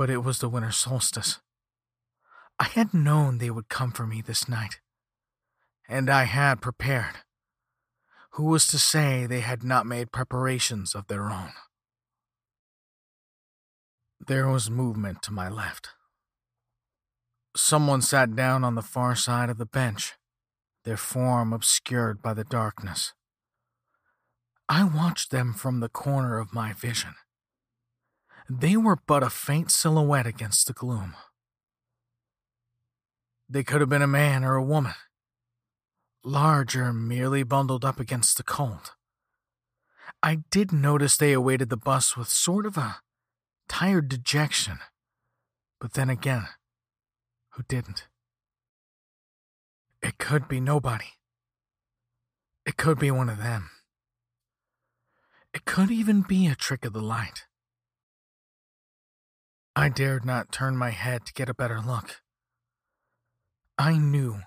but 0.00 0.08
it 0.08 0.24
was 0.24 0.38
the 0.38 0.48
winter 0.48 0.72
solstice. 0.72 1.40
I 2.60 2.64
had 2.64 2.92
known 2.92 3.38
they 3.38 3.48
would 3.48 3.70
come 3.70 3.90
for 3.90 4.06
me 4.06 4.20
this 4.20 4.46
night, 4.46 4.80
and 5.88 6.10
I 6.10 6.24
had 6.24 6.60
prepared. 6.60 7.24
Who 8.32 8.44
was 8.44 8.66
to 8.68 8.78
say 8.78 9.24
they 9.24 9.40
had 9.40 9.64
not 9.64 9.86
made 9.86 10.12
preparations 10.12 10.94
of 10.94 11.06
their 11.06 11.30
own? 11.30 11.52
There 14.20 14.46
was 14.46 14.70
movement 14.70 15.22
to 15.22 15.32
my 15.32 15.48
left. 15.48 15.88
Someone 17.56 18.02
sat 18.02 18.36
down 18.36 18.62
on 18.62 18.74
the 18.74 18.82
far 18.82 19.16
side 19.16 19.48
of 19.48 19.56
the 19.56 19.64
bench, 19.64 20.18
their 20.84 20.98
form 20.98 21.54
obscured 21.54 22.20
by 22.20 22.34
the 22.34 22.44
darkness. 22.44 23.14
I 24.68 24.84
watched 24.84 25.30
them 25.30 25.54
from 25.54 25.80
the 25.80 25.88
corner 25.88 26.38
of 26.38 26.52
my 26.52 26.74
vision. 26.74 27.14
They 28.50 28.76
were 28.76 28.98
but 29.06 29.22
a 29.22 29.30
faint 29.30 29.70
silhouette 29.70 30.26
against 30.26 30.66
the 30.66 30.74
gloom. 30.74 31.14
They 33.52 33.64
could 33.64 33.80
have 33.80 33.90
been 33.90 34.00
a 34.00 34.06
man 34.06 34.44
or 34.44 34.54
a 34.54 34.62
woman, 34.62 34.94
larger, 36.22 36.92
merely 36.92 37.42
bundled 37.42 37.84
up 37.84 37.98
against 37.98 38.36
the 38.36 38.44
cold. 38.44 38.92
I 40.22 40.44
did 40.52 40.72
notice 40.72 41.16
they 41.16 41.32
awaited 41.32 41.68
the 41.68 41.76
bus 41.76 42.16
with 42.16 42.28
sort 42.28 42.64
of 42.64 42.76
a 42.76 43.00
tired 43.68 44.08
dejection, 44.08 44.78
but 45.80 45.94
then 45.94 46.08
again, 46.08 46.46
who 47.54 47.64
didn't? 47.64 48.06
It 50.00 50.18
could 50.18 50.46
be 50.46 50.60
nobody. 50.60 51.16
It 52.64 52.76
could 52.76 53.00
be 53.00 53.10
one 53.10 53.28
of 53.28 53.38
them. 53.38 53.70
It 55.52 55.64
could 55.64 55.90
even 55.90 56.22
be 56.22 56.46
a 56.46 56.54
trick 56.54 56.84
of 56.84 56.92
the 56.92 57.02
light. 57.02 57.46
I 59.74 59.88
dared 59.88 60.24
not 60.24 60.52
turn 60.52 60.76
my 60.76 60.90
head 60.90 61.26
to 61.26 61.32
get 61.32 61.48
a 61.48 61.54
better 61.54 61.80
look. 61.80 62.20
I 63.80 63.96
knew, 63.96 64.42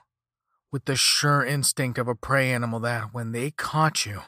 with 0.72 0.86
the 0.86 0.96
sure 0.96 1.44
instinct 1.44 1.98
of 1.98 2.08
a 2.08 2.14
prey 2.14 2.52
animal, 2.52 2.80
that 2.82 3.16
when 3.16 3.32
they 3.32 3.50
caught 3.50 4.06
you, 4.06 4.22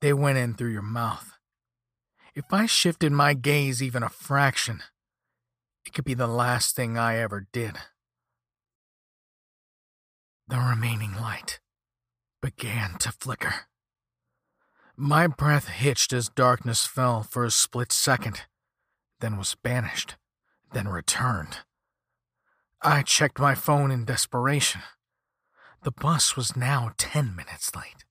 they 0.00 0.14
went 0.14 0.38
in 0.38 0.54
through 0.54 0.72
your 0.72 0.80
mouth. 0.80 1.32
If 2.34 2.46
I 2.50 2.64
shifted 2.64 3.12
my 3.12 3.34
gaze 3.34 3.82
even 3.82 4.02
a 4.02 4.08
fraction, 4.08 4.82
it 5.84 5.92
could 5.92 6.06
be 6.06 6.14
the 6.14 6.26
last 6.26 6.74
thing 6.74 6.96
I 6.96 7.18
ever 7.18 7.46
did. 7.52 7.76
The 10.48 10.60
remaining 10.60 11.14
light 11.20 11.60
began 12.40 12.96
to 13.00 13.12
flicker. 13.12 13.66
My 14.96 15.26
breath 15.26 15.68
hitched 15.68 16.14
as 16.14 16.30
darkness 16.30 16.86
fell 16.86 17.22
for 17.22 17.44
a 17.44 17.50
split 17.50 17.92
second, 17.92 18.44
then 19.20 19.36
was 19.36 19.54
banished, 19.62 20.14
then 20.72 20.88
returned. 20.88 21.58
I 22.86 23.00
checked 23.00 23.38
my 23.38 23.54
phone 23.54 23.90
in 23.90 24.04
desperation. 24.04 24.82
The 25.84 25.90
bus 25.90 26.36
was 26.36 26.54
now 26.54 26.92
ten 26.98 27.34
minutes 27.34 27.74
late. 27.74 28.04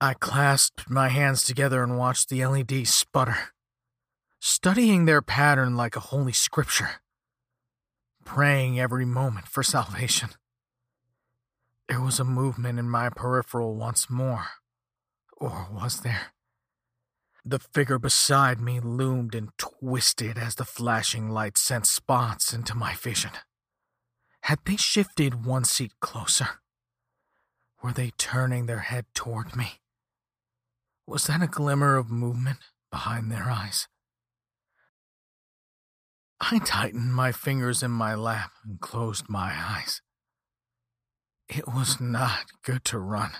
I 0.00 0.14
clasped 0.14 0.88
my 0.88 1.08
hands 1.08 1.44
together 1.44 1.82
and 1.82 1.98
watched 1.98 2.30
the 2.30 2.46
LED 2.46 2.86
sputter, 2.86 3.52
studying 4.40 5.04
their 5.04 5.20
pattern 5.20 5.76
like 5.76 5.96
a 5.96 6.00
holy 6.00 6.32
scripture, 6.32 7.02
praying 8.24 8.80
every 8.80 9.04
moment 9.04 9.46
for 9.46 9.62
salvation. 9.62 10.30
There 11.90 12.00
was 12.00 12.18
a 12.18 12.24
movement 12.24 12.78
in 12.78 12.88
my 12.88 13.10
peripheral 13.10 13.74
once 13.74 14.08
more. 14.08 14.46
Or 15.36 15.68
was 15.70 16.00
there? 16.00 16.32
The 17.44 17.58
figure 17.58 17.98
beside 17.98 18.60
me 18.60 18.80
loomed 18.80 19.34
and 19.34 19.50
twisted 19.56 20.36
as 20.36 20.56
the 20.56 20.64
flashing 20.64 21.30
light 21.30 21.56
sent 21.56 21.86
spots 21.86 22.52
into 22.52 22.74
my 22.74 22.94
vision. 22.94 23.32
Had 24.42 24.58
they 24.64 24.76
shifted 24.76 25.44
one 25.46 25.64
seat 25.64 25.92
closer? 26.00 26.60
Were 27.82 27.92
they 27.92 28.12
turning 28.18 28.66
their 28.66 28.80
head 28.80 29.06
toward 29.14 29.56
me? 29.56 29.80
Was 31.06 31.26
that 31.26 31.42
a 31.42 31.46
glimmer 31.46 31.96
of 31.96 32.10
movement 32.10 32.58
behind 32.90 33.32
their 33.32 33.50
eyes? 33.50 33.88
I 36.40 36.58
tightened 36.58 37.14
my 37.14 37.32
fingers 37.32 37.82
in 37.82 37.90
my 37.90 38.14
lap 38.14 38.52
and 38.64 38.80
closed 38.80 39.28
my 39.28 39.52
eyes. 39.54 40.02
It 41.48 41.66
was 41.66 42.00
not 42.00 42.46
good 42.62 42.84
to 42.86 42.98
run. 42.98 43.32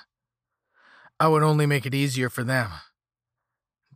I 1.18 1.28
would 1.28 1.42
only 1.42 1.66
make 1.66 1.86
it 1.86 1.94
easier 1.94 2.28
for 2.28 2.44
them. 2.44 2.70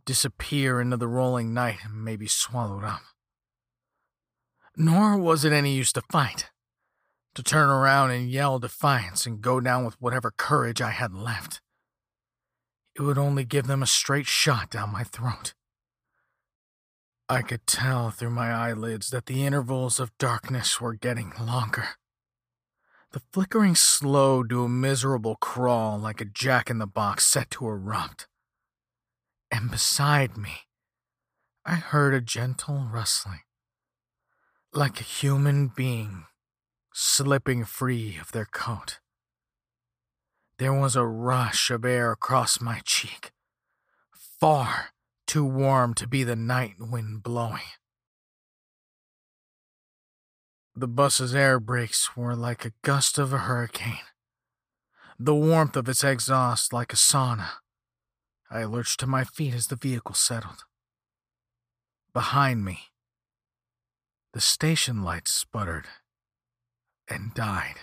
Disappear 0.05 0.81
into 0.81 0.97
the 0.97 1.07
rolling 1.07 1.53
night 1.53 1.79
and 1.83 2.03
maybe 2.03 2.27
swallowed 2.27 2.83
up. 2.83 3.01
Nor 4.77 5.17
was 5.17 5.45
it 5.45 5.53
any 5.53 5.75
use 5.75 5.91
to 5.93 6.01
fight, 6.11 6.51
to 7.33 7.41
turn 7.41 7.69
around 7.69 8.11
and 8.11 8.29
yell 8.29 8.59
defiance 8.59 9.25
and 9.25 9.41
go 9.41 9.59
down 9.59 9.85
with 9.85 9.99
whatever 10.01 10.31
courage 10.31 10.81
I 10.81 10.91
had 10.91 11.13
left 11.13 11.61
it 12.95 13.01
would 13.01 13.17
only 13.17 13.43
give 13.43 13.67
them 13.67 13.83
a 13.83 13.87
straight 13.87 14.25
shot 14.25 14.69
down 14.71 14.91
my 14.91 15.03
throat. 15.03 15.53
I 17.27 17.41
could 17.41 17.67
tell 17.67 18.11
through 18.11 18.29
my 18.29 18.51
eyelids 18.51 19.09
that 19.09 19.25
the 19.25 19.45
intervals 19.45 19.99
of 19.99 20.17
darkness 20.17 20.79
were 20.79 20.93
getting 20.93 21.33
longer. 21.39 21.89
The 23.11 23.21
flickering 23.33 23.75
slowed 23.75 24.49
to 24.49 24.63
a 24.63 24.69
miserable 24.69 25.35
crawl 25.35 25.97
like 25.97 26.21
a 26.21 26.25
jack 26.25 26.69
in 26.69 26.77
the 26.77 26.87
box 26.87 27.25
set 27.25 27.49
to 27.51 27.67
erupt. 27.67 28.27
And 29.55 29.71
beside 29.71 30.35
me, 30.35 30.67
I 31.65 31.75
heard 31.75 32.13
a 32.13 32.19
gentle 32.19 32.89
rustling, 32.91 33.39
like 34.73 34.99
a 34.99 35.05
human 35.05 35.69
being 35.69 36.25
slipping 36.93 37.63
free 37.63 38.17
of 38.19 38.33
their 38.33 38.43
coat. 38.43 38.99
There 40.59 40.73
was 40.73 40.97
a 40.97 41.05
rush 41.05 41.71
of 41.71 41.85
air 41.85 42.11
across 42.11 42.59
my 42.59 42.81
cheek, 42.83 43.31
far 44.41 44.87
too 45.25 45.45
warm 45.45 45.93
to 45.93 46.05
be 46.05 46.25
the 46.25 46.35
night 46.35 46.73
wind 46.77 47.23
blowing. 47.23 47.71
The 50.75 50.89
bus's 50.89 51.33
air 51.33 51.61
brakes 51.61 52.17
were 52.17 52.35
like 52.35 52.65
a 52.65 52.73
gust 52.81 53.17
of 53.17 53.31
a 53.31 53.37
hurricane, 53.37 54.09
the 55.17 55.33
warmth 55.33 55.77
of 55.77 55.87
its 55.87 56.03
exhaust 56.03 56.73
like 56.73 56.91
a 56.91 56.97
sauna. 56.97 57.51
I 58.49 58.63
lurched 58.63 58.99
to 58.99 59.07
my 59.07 59.23
feet 59.23 59.53
as 59.53 59.67
the 59.67 59.75
vehicle 59.75 60.15
settled. 60.15 60.65
Behind 62.13 62.63
me, 62.63 62.79
the 64.33 64.41
station 64.41 65.03
lights 65.03 65.31
sputtered 65.31 65.87
and 67.07 67.33
died. 67.33 67.75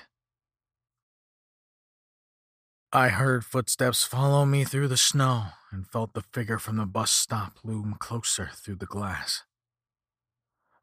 I 2.93 3.09
heard 3.09 3.45
footsteps 3.45 4.05
follow 4.05 4.45
me 4.45 4.65
through 4.65 4.89
the 4.89 4.97
snow 4.99 5.47
and 5.71 5.89
felt 5.89 6.13
the 6.13 6.25
figure 6.35 6.59
from 6.59 6.77
the 6.77 6.85
bus 6.85 7.11
stop 7.11 7.57
loom 7.65 7.97
closer 7.99 8.51
through 8.55 8.77
the 8.77 8.87
glass. 8.87 9.45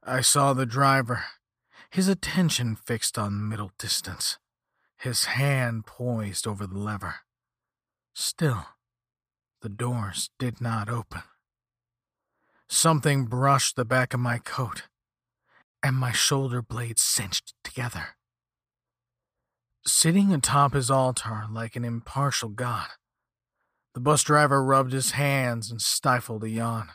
I 0.04 0.22
saw 0.22 0.54
the 0.54 0.66
driver, 0.66 1.24
his 1.92 2.08
attention 2.08 2.76
fixed 2.76 3.20
on 3.20 3.48
middle 3.48 3.72
distance, 3.78 4.40
his 4.98 5.26
hand 5.26 5.86
poised 5.86 6.48
over 6.48 6.66
the 6.66 6.80
lever. 6.80 7.18
Still, 8.16 8.66
the 9.62 9.70
doors 9.70 10.30
did 10.40 10.62
not 10.62 10.90
open. 10.90 11.22
Something 12.68 13.26
brushed 13.26 13.76
the 13.76 13.86
back 13.86 14.14
of 14.14 14.20
my 14.20 14.38
coat, 14.38 14.84
and 15.82 15.96
my 15.96 16.12
shoulder 16.12 16.62
blades 16.62 17.02
cinched 17.02 17.54
together. 17.64 18.10
Sitting 19.86 20.32
atop 20.34 20.74
his 20.74 20.92
altar 20.92 21.46
like 21.52 21.76
an 21.76 21.84
impartial 21.84 22.50
god, 22.50 22.90
the 23.94 24.00
bus 24.00 24.24
driver 24.24 24.64
rubbed 24.64 24.94
his 24.94 25.12
hands 25.12 25.72
and 25.72 25.82
stifled 25.82 26.44
a 26.44 26.50
yawn. 26.50 26.90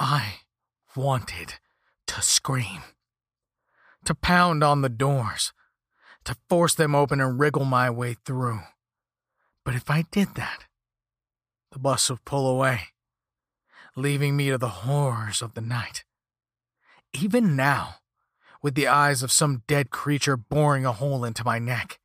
I 0.00 0.40
wanted 0.96 1.54
to 2.08 2.20
scream, 2.20 2.82
to 4.04 4.14
pound 4.14 4.64
on 4.64 4.82
the 4.82 4.88
doors, 4.88 5.52
to 6.24 6.36
force 6.48 6.74
them 6.74 6.94
open 6.94 7.20
and 7.20 7.38
wriggle 7.38 7.64
my 7.64 7.90
way 7.90 8.16
through. 8.24 8.60
But 9.64 9.74
if 9.74 9.88
I 9.88 10.04
did 10.10 10.34
that, 10.34 10.64
the 11.72 11.78
bus 11.78 12.10
would 12.10 12.24
pull 12.24 12.46
away, 12.46 12.88
leaving 13.96 14.36
me 14.36 14.50
to 14.50 14.58
the 14.58 14.68
horrors 14.68 15.42
of 15.42 15.54
the 15.54 15.60
night. 15.60 16.04
Even 17.14 17.56
now, 17.56 17.96
with 18.62 18.74
the 18.74 18.86
eyes 18.86 19.22
of 19.22 19.32
some 19.32 19.62
dead 19.66 19.90
creature 19.90 20.36
boring 20.36 20.86
a 20.86 20.92
hole 20.92 21.24
into 21.24 21.44
my 21.44 21.58
neck. 21.58 21.98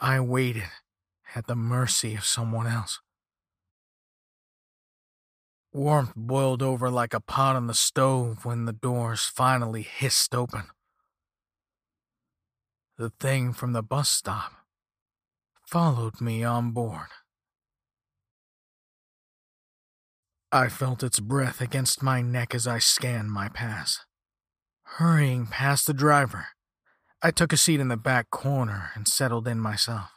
I 0.00 0.18
waited 0.20 0.70
at 1.36 1.46
the 1.46 1.54
mercy 1.54 2.16
of 2.16 2.24
someone 2.24 2.66
else. 2.66 3.00
Warmth 5.72 6.12
boiled 6.16 6.62
over 6.62 6.90
like 6.90 7.14
a 7.14 7.20
pot 7.20 7.56
on 7.56 7.66
the 7.66 7.74
stove 7.74 8.44
when 8.44 8.66
the 8.66 8.72
doors 8.72 9.22
finally 9.24 9.82
hissed 9.82 10.34
open. 10.34 10.64
The 12.98 13.10
thing 13.10 13.52
from 13.52 13.72
the 13.72 13.82
bus 13.82 14.08
stop 14.08 14.52
followed 15.64 16.20
me 16.20 16.44
on 16.44 16.72
board. 16.72 17.08
I 20.54 20.68
felt 20.68 21.02
its 21.02 21.18
breath 21.18 21.62
against 21.62 22.02
my 22.02 22.20
neck 22.20 22.54
as 22.54 22.66
I 22.66 22.78
scanned 22.78 23.32
my 23.32 23.48
pass. 23.48 24.04
Hurrying 24.82 25.46
past 25.46 25.86
the 25.86 25.94
driver, 25.94 26.48
I 27.22 27.30
took 27.30 27.54
a 27.54 27.56
seat 27.56 27.80
in 27.80 27.88
the 27.88 27.96
back 27.96 28.28
corner 28.28 28.90
and 28.94 29.08
settled 29.08 29.48
in 29.48 29.58
myself. 29.58 30.10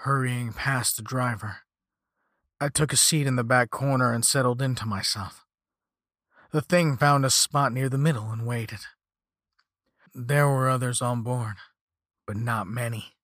Hurrying 0.00 0.52
past 0.52 0.96
the 0.96 1.04
driver, 1.04 1.58
I 2.60 2.68
took 2.68 2.92
a 2.92 2.96
seat 2.96 3.28
in 3.28 3.36
the 3.36 3.44
back 3.44 3.70
corner 3.70 4.12
and 4.12 4.24
settled 4.24 4.60
into 4.60 4.84
myself. 4.84 5.44
The 6.50 6.62
thing 6.62 6.96
found 6.96 7.24
a 7.24 7.30
spot 7.30 7.72
near 7.72 7.88
the 7.88 7.96
middle 7.96 8.32
and 8.32 8.44
waited. 8.44 8.80
There 10.12 10.48
were 10.48 10.68
others 10.68 11.00
on 11.00 11.22
board, 11.22 11.54
but 12.26 12.36
not 12.36 12.66
many. 12.66 13.14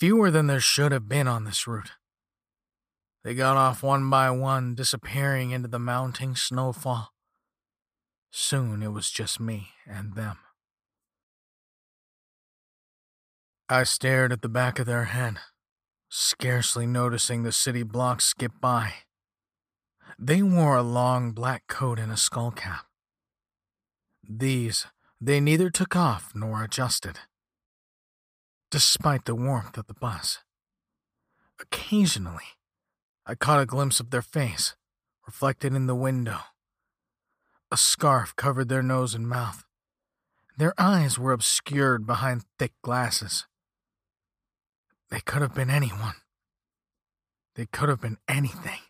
Fewer 0.00 0.32
than 0.32 0.48
there 0.48 0.58
should 0.58 0.90
have 0.90 1.08
been 1.08 1.28
on 1.28 1.44
this 1.44 1.68
route. 1.68 1.92
They 3.24 3.34
got 3.34 3.56
off 3.56 3.82
one 3.82 4.10
by 4.10 4.30
one, 4.30 4.74
disappearing 4.74 5.50
into 5.50 5.68
the 5.68 5.78
mounting 5.78 6.36
snowfall. 6.36 7.14
Soon 8.30 8.82
it 8.82 8.92
was 8.92 9.10
just 9.10 9.40
me 9.40 9.70
and 9.86 10.14
them. 10.14 10.36
I 13.66 13.84
stared 13.84 14.30
at 14.30 14.42
the 14.42 14.48
back 14.50 14.78
of 14.78 14.84
their 14.84 15.04
head, 15.04 15.38
scarcely 16.10 16.86
noticing 16.86 17.42
the 17.42 17.52
city 17.52 17.82
blocks 17.82 18.24
skip 18.26 18.52
by. 18.60 18.92
They 20.18 20.42
wore 20.42 20.76
a 20.76 20.82
long 20.82 21.32
black 21.32 21.66
coat 21.66 21.98
and 21.98 22.12
a 22.12 22.18
skull 22.18 22.50
cap. 22.50 22.84
These 24.22 24.86
they 25.18 25.40
neither 25.40 25.70
took 25.70 25.96
off 25.96 26.32
nor 26.34 26.62
adjusted, 26.62 27.20
despite 28.70 29.24
the 29.24 29.34
warmth 29.34 29.78
of 29.78 29.86
the 29.86 29.94
bus. 29.94 30.40
Occasionally, 31.58 32.58
I 33.26 33.34
caught 33.34 33.60
a 33.60 33.66
glimpse 33.66 34.00
of 34.00 34.10
their 34.10 34.22
face, 34.22 34.76
reflected 35.26 35.74
in 35.74 35.86
the 35.86 35.94
window. 35.94 36.40
A 37.70 37.76
scarf 37.76 38.36
covered 38.36 38.68
their 38.68 38.82
nose 38.82 39.14
and 39.14 39.26
mouth. 39.26 39.64
Their 40.58 40.74
eyes 40.78 41.18
were 41.18 41.32
obscured 41.32 42.06
behind 42.06 42.44
thick 42.58 42.72
glasses. 42.82 43.46
They 45.10 45.20
could 45.20 45.42
have 45.42 45.54
been 45.54 45.70
anyone. 45.70 46.14
They 47.56 47.66
could 47.66 47.88
have 47.88 48.00
been 48.00 48.18
anything. 48.28 48.80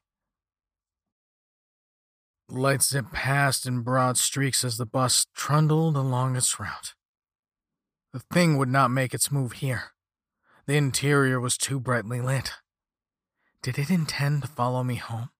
Lights 2.48 2.90
zipped 2.90 3.12
past 3.12 3.66
in 3.66 3.80
broad 3.80 4.18
streaks 4.18 4.64
as 4.64 4.76
the 4.76 4.86
bus 4.86 5.26
trundled 5.34 5.96
along 5.96 6.36
its 6.36 6.58
route. 6.58 6.94
The 8.12 8.20
thing 8.20 8.58
would 8.58 8.68
not 8.68 8.90
make 8.90 9.14
its 9.14 9.30
move 9.30 9.52
here. 9.52 9.92
The 10.66 10.76
interior 10.76 11.40
was 11.40 11.56
too 11.56 11.80
brightly 11.80 12.20
lit. 12.20 12.52
Did 13.64 13.78
it 13.78 13.88
intend 13.88 14.42
to 14.42 14.48
follow 14.48 14.84
me 14.84 14.96
home? 14.96 15.30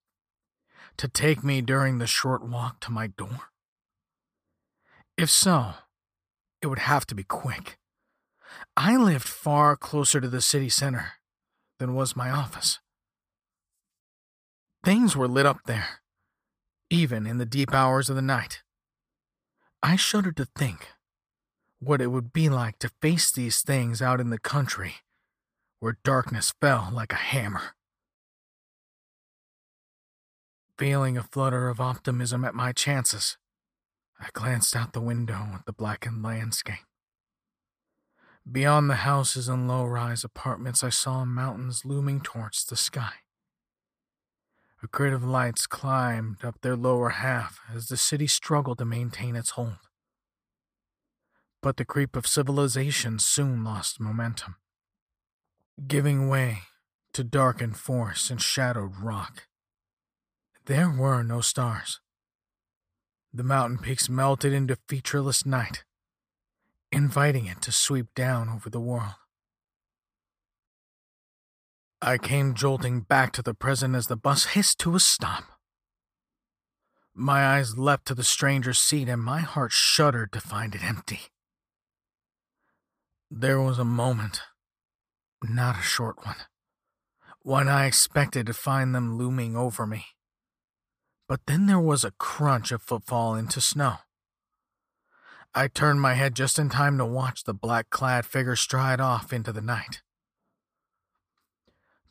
To 0.96 1.08
take 1.08 1.44
me 1.44 1.60
during 1.60 1.98
the 1.98 2.06
short 2.06 2.42
walk 2.42 2.80
to 2.80 2.90
my 2.90 3.06
door? 3.06 3.50
If 5.18 5.28
so, 5.28 5.74
it 6.62 6.68
would 6.68 6.78
have 6.78 7.06
to 7.08 7.14
be 7.14 7.22
quick. 7.22 7.78
I 8.78 8.96
lived 8.96 9.28
far 9.28 9.76
closer 9.76 10.22
to 10.22 10.28
the 10.28 10.40
city 10.40 10.70
center 10.70 11.12
than 11.78 11.94
was 11.94 12.16
my 12.16 12.30
office. 12.30 12.78
Things 14.82 15.14
were 15.14 15.28
lit 15.28 15.44
up 15.44 15.58
there, 15.66 16.00
even 16.88 17.26
in 17.26 17.36
the 17.36 17.44
deep 17.44 17.74
hours 17.74 18.08
of 18.08 18.16
the 18.16 18.22
night. 18.22 18.62
I 19.82 19.96
shuddered 19.96 20.38
to 20.38 20.46
think 20.46 20.88
what 21.78 22.00
it 22.00 22.06
would 22.06 22.32
be 22.32 22.48
like 22.48 22.78
to 22.78 22.90
face 23.02 23.30
these 23.30 23.60
things 23.60 24.00
out 24.00 24.18
in 24.18 24.30
the 24.30 24.38
country 24.38 24.94
where 25.78 25.98
darkness 26.04 26.54
fell 26.58 26.88
like 26.90 27.12
a 27.12 27.16
hammer. 27.16 27.74
Feeling 30.76 31.16
a 31.16 31.22
flutter 31.22 31.68
of 31.68 31.80
optimism 31.80 32.44
at 32.44 32.52
my 32.52 32.72
chances, 32.72 33.36
I 34.18 34.30
glanced 34.32 34.74
out 34.74 34.92
the 34.92 35.00
window 35.00 35.50
at 35.54 35.66
the 35.66 35.72
blackened 35.72 36.24
landscape. 36.24 36.84
Beyond 38.50 38.90
the 38.90 38.96
houses 38.96 39.48
and 39.48 39.68
low 39.68 39.84
rise 39.84 40.24
apartments, 40.24 40.82
I 40.82 40.88
saw 40.88 41.24
mountains 41.24 41.84
looming 41.84 42.20
towards 42.20 42.64
the 42.64 42.74
sky. 42.74 43.12
A 44.82 44.88
grid 44.88 45.12
of 45.12 45.24
lights 45.24 45.68
climbed 45.68 46.44
up 46.44 46.60
their 46.60 46.76
lower 46.76 47.10
half 47.10 47.60
as 47.72 47.86
the 47.86 47.96
city 47.96 48.26
struggled 48.26 48.78
to 48.78 48.84
maintain 48.84 49.36
its 49.36 49.50
hold. 49.50 49.78
But 51.62 51.76
the 51.76 51.84
creep 51.84 52.16
of 52.16 52.26
civilization 52.26 53.20
soon 53.20 53.62
lost 53.62 54.00
momentum, 54.00 54.56
giving 55.86 56.28
way 56.28 56.62
to 57.12 57.22
darkened 57.22 57.76
forest 57.76 58.28
and 58.28 58.42
shadowed 58.42 58.96
rock. 59.00 59.44
There 60.66 60.88
were 60.88 61.22
no 61.22 61.42
stars. 61.42 62.00
The 63.34 63.42
mountain 63.42 63.76
peaks 63.76 64.08
melted 64.08 64.54
into 64.54 64.78
featureless 64.88 65.44
night, 65.44 65.84
inviting 66.90 67.44
it 67.44 67.60
to 67.62 67.72
sweep 67.72 68.06
down 68.14 68.48
over 68.48 68.70
the 68.70 68.80
world. 68.80 69.16
I 72.00 72.16
came 72.16 72.54
jolting 72.54 73.00
back 73.00 73.32
to 73.32 73.42
the 73.42 73.52
present 73.52 73.94
as 73.94 74.06
the 74.06 74.16
bus 74.16 74.46
hissed 74.46 74.78
to 74.80 74.94
a 74.94 75.00
stop. 75.00 75.44
My 77.14 77.44
eyes 77.44 77.76
leapt 77.76 78.06
to 78.06 78.14
the 78.14 78.24
stranger's 78.24 78.78
seat 78.78 79.08
and 79.08 79.22
my 79.22 79.40
heart 79.40 79.72
shuddered 79.72 80.32
to 80.32 80.40
find 80.40 80.74
it 80.74 80.82
empty. 80.82 81.20
There 83.30 83.60
was 83.60 83.78
a 83.78 83.84
moment, 83.84 84.40
not 85.42 85.78
a 85.78 85.82
short 85.82 86.24
one, 86.24 86.36
when 87.42 87.68
I 87.68 87.84
expected 87.84 88.46
to 88.46 88.54
find 88.54 88.94
them 88.94 89.18
looming 89.18 89.56
over 89.56 89.86
me. 89.86 90.06
But 91.26 91.40
then 91.46 91.66
there 91.66 91.80
was 91.80 92.04
a 92.04 92.10
crunch 92.12 92.70
of 92.70 92.82
footfall 92.82 93.34
into 93.34 93.60
snow. 93.60 93.96
I 95.54 95.68
turned 95.68 96.00
my 96.00 96.14
head 96.14 96.34
just 96.34 96.58
in 96.58 96.68
time 96.68 96.98
to 96.98 97.06
watch 97.06 97.44
the 97.44 97.54
black 97.54 97.88
clad 97.88 98.26
figure 98.26 98.56
stride 98.56 99.00
off 99.00 99.32
into 99.32 99.52
the 99.52 99.62
night. 99.62 100.02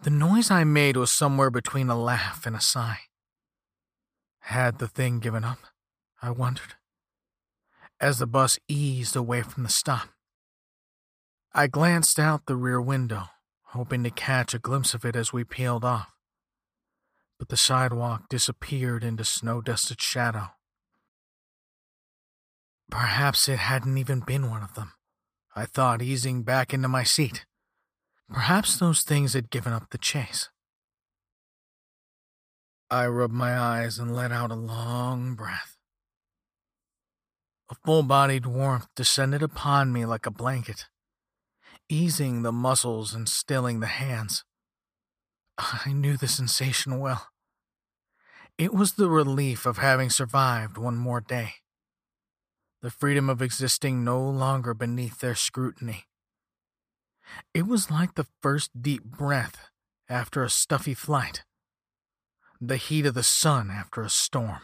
The 0.01 0.09
noise 0.09 0.49
I 0.49 0.64
made 0.64 0.97
was 0.97 1.11
somewhere 1.11 1.49
between 1.49 1.89
a 1.89 1.99
laugh 1.99 2.45
and 2.45 2.55
a 2.55 2.61
sigh. 2.61 2.99
Had 4.39 4.80
the 4.80 4.88
thing 4.88 5.20
given 5.20 5.43
up? 5.43 5.59
I 6.22 6.32
wondered. 6.32 6.76
As 7.99 8.20
the 8.20 8.28
bus 8.28 8.59
eased 8.68 9.16
away 9.16 9.41
from 9.43 9.64
the 9.64 9.70
stop, 9.70 10.09
I 11.53 11.68
glanced 11.68 12.18
out 12.18 12.47
the 12.47 12.55
rear 12.55 12.82
window, 12.82 13.26
hoping 13.68 14.03
to 14.03 14.09
catch 14.09 14.53
a 14.53 14.59
glimpse 14.59 14.93
of 14.93 15.05
it 15.05 15.16
as 15.16 15.32
we 15.32 15.43
peeled 15.43 15.86
off 15.86 16.14
but 17.40 17.50
the 17.50 17.58
sidewalk 17.58 18.30
disappeared 18.30 19.04
into 19.04 19.24
snow 19.24 19.62
dusted 19.62 20.02
shadow. 20.02 20.50
Perhaps 22.90 23.50
it 23.50 23.60
hadn't 23.60 23.98
even 23.98 24.20
been 24.20 24.50
one 24.50 24.64
of 24.64 24.76
them, 24.76 24.94
I 25.56 25.66
thought, 25.66 26.02
easing 26.02 26.44
back 26.44 26.74
into 26.74 26.88
my 26.88 27.04
seat. 27.04 27.46
Perhaps 28.30 28.78
those 28.78 29.02
things 29.02 29.34
had 29.34 29.50
given 29.50 29.74
up 29.74 29.90
the 29.90 29.98
chase. 29.98 30.50
I 32.90 33.08
rubbed 33.08 33.34
my 33.34 33.58
eyes 33.58 33.98
and 33.98 34.16
let 34.16 34.32
out 34.32 34.52
a 34.52 34.56
long 34.56 35.36
breath. 35.36 35.78
A 37.72 37.76
full 37.84 38.04
bodied 38.04 38.46
warmth 38.46 38.88
descended 38.96 39.42
upon 39.42 39.92
me 39.92 40.06
like 40.06 40.28
a 40.28 40.32
blanket, 40.32 40.86
easing 41.90 42.44
the 42.44 42.52
muscles 42.52 43.14
and 43.16 43.28
stilling 43.28 43.80
the 43.80 43.88
hands. 43.88 44.44
I 45.58 45.93
knew 45.93 46.18
the 46.18 46.28
sensation 46.28 46.99
well. 46.99 47.28
It 48.58 48.74
was 48.74 48.93
the 48.93 49.10
relief 49.10 49.66
of 49.66 49.78
having 49.78 50.10
survived 50.10 50.78
one 50.78 50.97
more 50.97 51.22
day. 51.22 51.56
The 52.82 52.91
freedom 52.91 53.30
of 53.30 53.41
existing 53.41 54.04
no 54.04 54.22
longer 54.22 54.74
beneath 54.74 55.20
their 55.20 55.36
scrutiny. 55.36 56.06
It 57.54 57.66
was 57.68 57.89
like 57.89 58.16
the 58.16 58.28
first 58.41 58.82
deep 58.82 59.04
breath 59.04 59.70
after 60.10 60.43
a 60.43 60.49
stuffy 60.49 60.93
flight, 60.93 61.43
the 62.60 62.78
heat 62.78 63.06
of 63.06 63.14
the 63.14 63.24
sun 63.24 63.72
after 63.72 64.01
a 64.01 64.10
storm. 64.10 64.62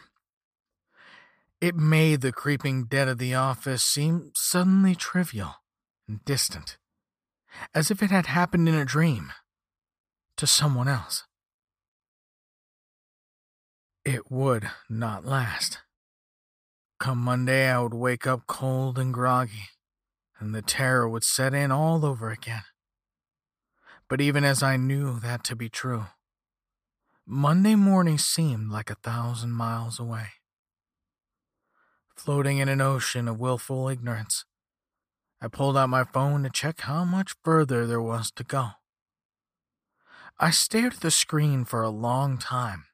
It 1.60 1.74
made 1.74 2.20
the 2.20 2.32
creeping 2.32 2.84
dead 2.84 3.08
of 3.08 3.18
the 3.18 3.34
office 3.34 3.82
seem 3.82 4.32
suddenly 4.34 4.94
trivial 4.94 5.56
and 6.08 6.24
distant, 6.24 6.78
as 7.74 7.90
if 7.90 8.02
it 8.02 8.10
had 8.10 8.26
happened 8.26 8.68
in 8.68 8.74
a 8.74 8.84
dream 8.84 9.32
to 10.36 10.46
someone 10.46 10.88
else. 10.88 11.24
It 14.04 14.30
would 14.30 14.70
not 14.88 15.24
last. 15.24 15.78
Come 16.98 17.18
Monday, 17.18 17.68
I 17.68 17.80
would 17.80 17.94
wake 17.94 18.26
up 18.26 18.46
cold 18.46 18.98
and 18.98 19.12
groggy, 19.12 19.68
and 20.38 20.54
the 20.54 20.62
terror 20.62 21.08
would 21.08 21.24
set 21.24 21.54
in 21.54 21.70
all 21.70 22.04
over 22.04 22.30
again. 22.30 22.62
But 24.08 24.20
even 24.20 24.44
as 24.44 24.62
I 24.62 24.76
knew 24.76 25.20
that 25.20 25.44
to 25.44 25.56
be 25.56 25.68
true, 25.68 26.06
Monday 27.26 27.74
morning 27.74 28.18
seemed 28.18 28.70
like 28.70 28.90
a 28.90 28.96
thousand 28.96 29.52
miles 29.52 30.00
away. 30.00 30.26
Floating 32.16 32.58
in 32.58 32.68
an 32.68 32.80
ocean 32.80 33.28
of 33.28 33.38
willful 33.38 33.88
ignorance, 33.88 34.44
I 35.40 35.48
pulled 35.48 35.76
out 35.76 35.88
my 35.88 36.04
phone 36.04 36.42
to 36.42 36.50
check 36.50 36.80
how 36.80 37.04
much 37.04 37.34
further 37.44 37.86
there 37.86 38.02
was 38.02 38.30
to 38.32 38.44
go. 38.44 38.70
I 40.42 40.50
stared 40.50 40.94
at 40.94 41.00
the 41.00 41.10
screen 41.10 41.66
for 41.66 41.82
a 41.82 41.90
long 41.90 42.38
time 42.38 42.86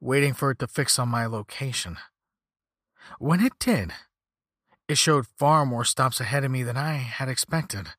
waiting 0.00 0.34
for 0.34 0.50
it 0.50 0.58
to 0.58 0.66
fix 0.66 0.98
on 0.98 1.08
my 1.08 1.24
location. 1.24 1.98
When 3.20 3.40
it 3.40 3.52
did, 3.60 3.92
it 4.88 4.98
showed 4.98 5.26
far 5.38 5.64
more 5.64 5.84
stops 5.84 6.20
ahead 6.20 6.44
of 6.44 6.50
me 6.50 6.64
than 6.64 6.76
I 6.76 6.94
had 6.94 7.28
expected. 7.28 7.90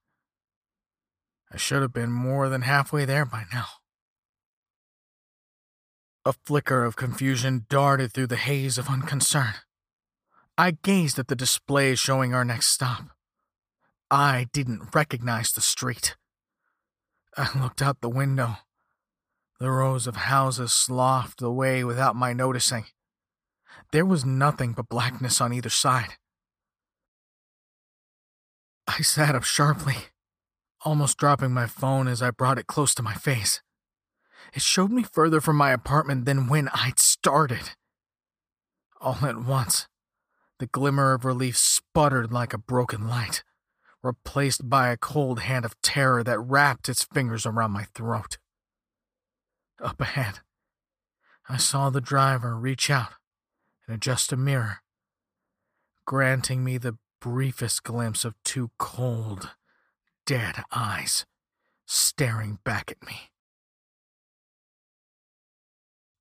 I 1.50 1.56
should 1.58 1.82
have 1.82 1.94
been 1.94 2.12
more 2.12 2.50
than 2.50 2.64
halfway 2.64 3.06
there 3.06 3.26
by 3.26 3.46
now. 3.54 3.66
A 6.26 6.34
flicker 6.34 6.84
of 6.84 6.98
confusion 6.98 7.66
darted 7.70 8.12
through 8.12 8.28
the 8.28 8.36
haze 8.36 8.78
of 8.78 8.90
unconcern. 8.90 9.56
I 10.58 10.72
gazed 10.72 11.18
at 11.18 11.30
the 11.30 11.36
display 11.36 11.96
showing 11.96 12.34
our 12.34 12.44
next 12.44 12.68
stop. 12.68 13.12
I 14.12 14.48
didn't 14.52 14.94
recognize 14.94 15.54
the 15.54 15.62
street. 15.62 16.18
I 17.40 17.58
looked 17.58 17.82
out 17.82 18.02
the 18.02 18.10
window. 18.10 18.58
The 19.62 19.72
rows 19.72 20.08
of 20.08 20.18
houses 20.18 20.74
sloughed 20.74 21.42
away 21.42 21.86
without 21.86 22.14
my 22.14 22.34
noticing. 22.34 22.86
There 23.94 24.06
was 24.06 24.26
nothing 24.26 24.74
but 24.74 24.90
blackness 24.90 25.40
on 25.40 25.54
either 25.54 25.70
side. 25.70 26.18
I 28.88 29.02
sat 29.04 29.36
up 29.36 29.46
sharply, 29.46 29.96
almost 30.84 31.18
dropping 31.18 31.54
my 31.54 31.66
phone 31.66 32.10
as 32.10 32.22
I 32.22 32.32
brought 32.32 32.58
it 32.58 32.68
close 32.68 32.94
to 32.96 33.04
my 33.04 33.14
face. 33.14 33.62
It 34.54 34.62
showed 34.62 34.92
me 34.92 35.04
further 35.04 35.40
from 35.40 35.56
my 35.56 35.72
apartment 35.72 36.26
than 36.26 36.48
when 36.48 36.68
I'd 36.74 37.00
started. 37.00 37.72
All 39.00 39.20
at 39.24 39.38
once, 39.38 39.88
the 40.60 40.68
glimmer 40.68 41.14
of 41.14 41.24
relief 41.24 41.58
sputtered 41.58 42.34
like 42.34 42.54
a 42.54 42.58
broken 42.58 43.08
light, 43.08 43.44
replaced 44.04 44.70
by 44.70 44.90
a 44.90 44.98
cold 44.98 45.42
hand 45.42 45.66
of 45.66 45.80
terror 45.82 46.24
that 46.24 46.40
wrapped 46.40 46.90
its 46.90 47.04
fingers 47.04 47.46
around 47.46 47.72
my 47.72 47.84
throat. 47.94 48.38
Up 49.82 50.00
ahead, 50.02 50.40
I 51.48 51.58
saw 51.58 51.90
the 51.90 52.02
driver 52.02 52.56
reach 52.56 52.90
out 52.90 53.14
and 53.88 53.96
adjust 53.96 54.32
a 54.32 54.38
mirror, 54.38 54.82
granting 56.06 56.64
me 56.64 56.78
the 56.78 56.98
briefest 57.20 57.84
glimpse 57.84 58.24
of 58.24 58.36
two 58.44 58.72
cold, 58.78 59.52
dead 60.26 60.64
eyes 60.72 61.26
staring 61.86 62.60
back 62.64 62.92
at 62.92 63.06
me. 63.06 63.32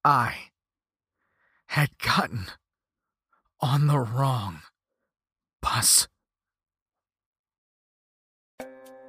I 0.05 0.51
had 1.67 1.99
gotten 1.99 2.47
on 3.61 3.87
the 3.87 3.99
wrong 3.99 4.61
bus. 5.61 6.09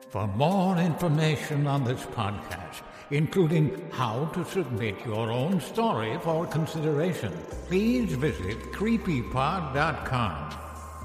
For 0.09 0.25
more 0.25 0.75
information 0.77 1.67
on 1.67 1.83
this 1.83 2.01
podcast, 2.01 2.81
including 3.11 3.91
how 3.91 4.25
to 4.33 4.43
submit 4.43 5.05
your 5.05 5.31
own 5.31 5.61
story 5.61 6.17
for 6.23 6.47
consideration, 6.47 7.31
please 7.67 8.13
visit 8.13 8.57
creepypod.com. 8.71 10.55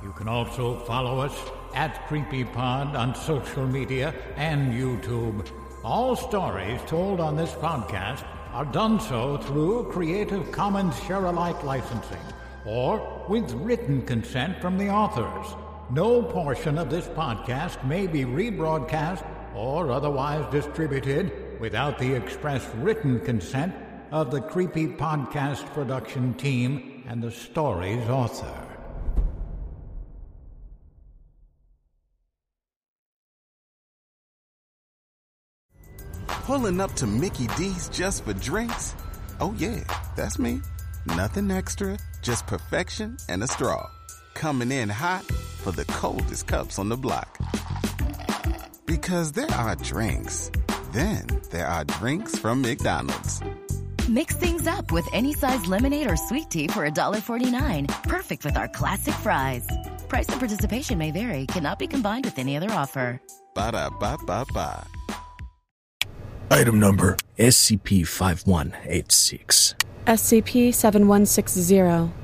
You 0.02 0.12
can 0.12 0.26
also 0.26 0.78
follow 0.86 1.20
us 1.20 1.38
at 1.74 2.08
CreepyPod 2.08 2.94
on 2.94 3.14
social 3.14 3.66
media 3.66 4.14
and 4.36 4.72
YouTube. 4.72 5.50
All 5.84 6.16
stories 6.16 6.80
told 6.86 7.20
on 7.20 7.36
this 7.36 7.52
podcast 7.52 8.24
are 8.54 8.64
done 8.64 8.98
so 8.98 9.36
through 9.36 9.90
Creative 9.92 10.50
Commons 10.50 10.98
Share 11.00 11.26
Alike 11.26 11.62
licensing 11.62 12.24
or 12.64 13.26
with 13.28 13.52
written 13.52 14.00
consent 14.00 14.62
from 14.62 14.78
the 14.78 14.88
authors. 14.88 15.54
No 15.90 16.22
portion 16.22 16.78
of 16.78 16.88
this 16.88 17.06
podcast 17.08 17.84
may 17.84 18.06
be 18.06 18.24
rebroadcast 18.24 19.24
or 19.54 19.90
otherwise 19.90 20.50
distributed 20.50 21.60
without 21.60 21.98
the 21.98 22.14
express 22.14 22.66
written 22.76 23.20
consent 23.20 23.74
of 24.10 24.30
the 24.30 24.40
Creepy 24.40 24.86
Podcast 24.86 25.64
production 25.74 26.34
team 26.34 27.04
and 27.06 27.22
the 27.22 27.30
story's 27.30 28.08
author. 28.08 28.66
Pulling 36.26 36.80
up 36.80 36.92
to 36.94 37.06
Mickey 37.06 37.46
D's 37.56 37.88
just 37.88 38.24
for 38.24 38.34
drinks? 38.34 38.94
Oh, 39.40 39.54
yeah, 39.58 39.80
that's 40.16 40.38
me. 40.38 40.60
Nothing 41.06 41.50
extra, 41.50 41.98
just 42.22 42.46
perfection 42.46 43.16
and 43.28 43.42
a 43.42 43.46
straw. 43.46 43.90
Coming 44.34 44.72
in 44.72 44.88
hot 44.88 45.24
for 45.24 45.72
the 45.72 45.84
coldest 45.86 46.46
cups 46.46 46.78
on 46.78 46.88
the 46.88 46.96
block. 46.96 47.38
Because 48.84 49.32
there 49.32 49.50
are 49.50 49.76
drinks, 49.76 50.50
then 50.92 51.26
there 51.50 51.66
are 51.66 51.84
drinks 51.84 52.38
from 52.38 52.60
McDonald's. 52.60 53.40
Mix 54.08 54.36
things 54.36 54.66
up 54.66 54.92
with 54.92 55.08
any 55.14 55.32
size 55.32 55.66
lemonade 55.66 56.10
or 56.10 56.16
sweet 56.16 56.50
tea 56.50 56.68
for 56.68 56.88
$1.49. 56.88 58.02
Perfect 58.02 58.44
with 58.44 58.56
our 58.56 58.68
classic 58.68 59.14
fries. 59.14 59.66
Price 60.08 60.28
and 60.28 60.38
participation 60.38 60.98
may 60.98 61.10
vary, 61.10 61.46
cannot 61.46 61.78
be 61.78 61.86
combined 61.86 62.26
with 62.26 62.38
any 62.38 62.56
other 62.56 62.70
offer. 62.70 63.20
Ba 63.54 63.72
da 63.72 63.88
ba 63.88 64.18
ba 64.26 64.44
ba. 64.52 64.86
Item 66.50 66.78
number 66.78 67.16
SCP 67.38 68.06
5186. 68.06 69.74
SCP 70.06 70.74
7160. 70.74 72.23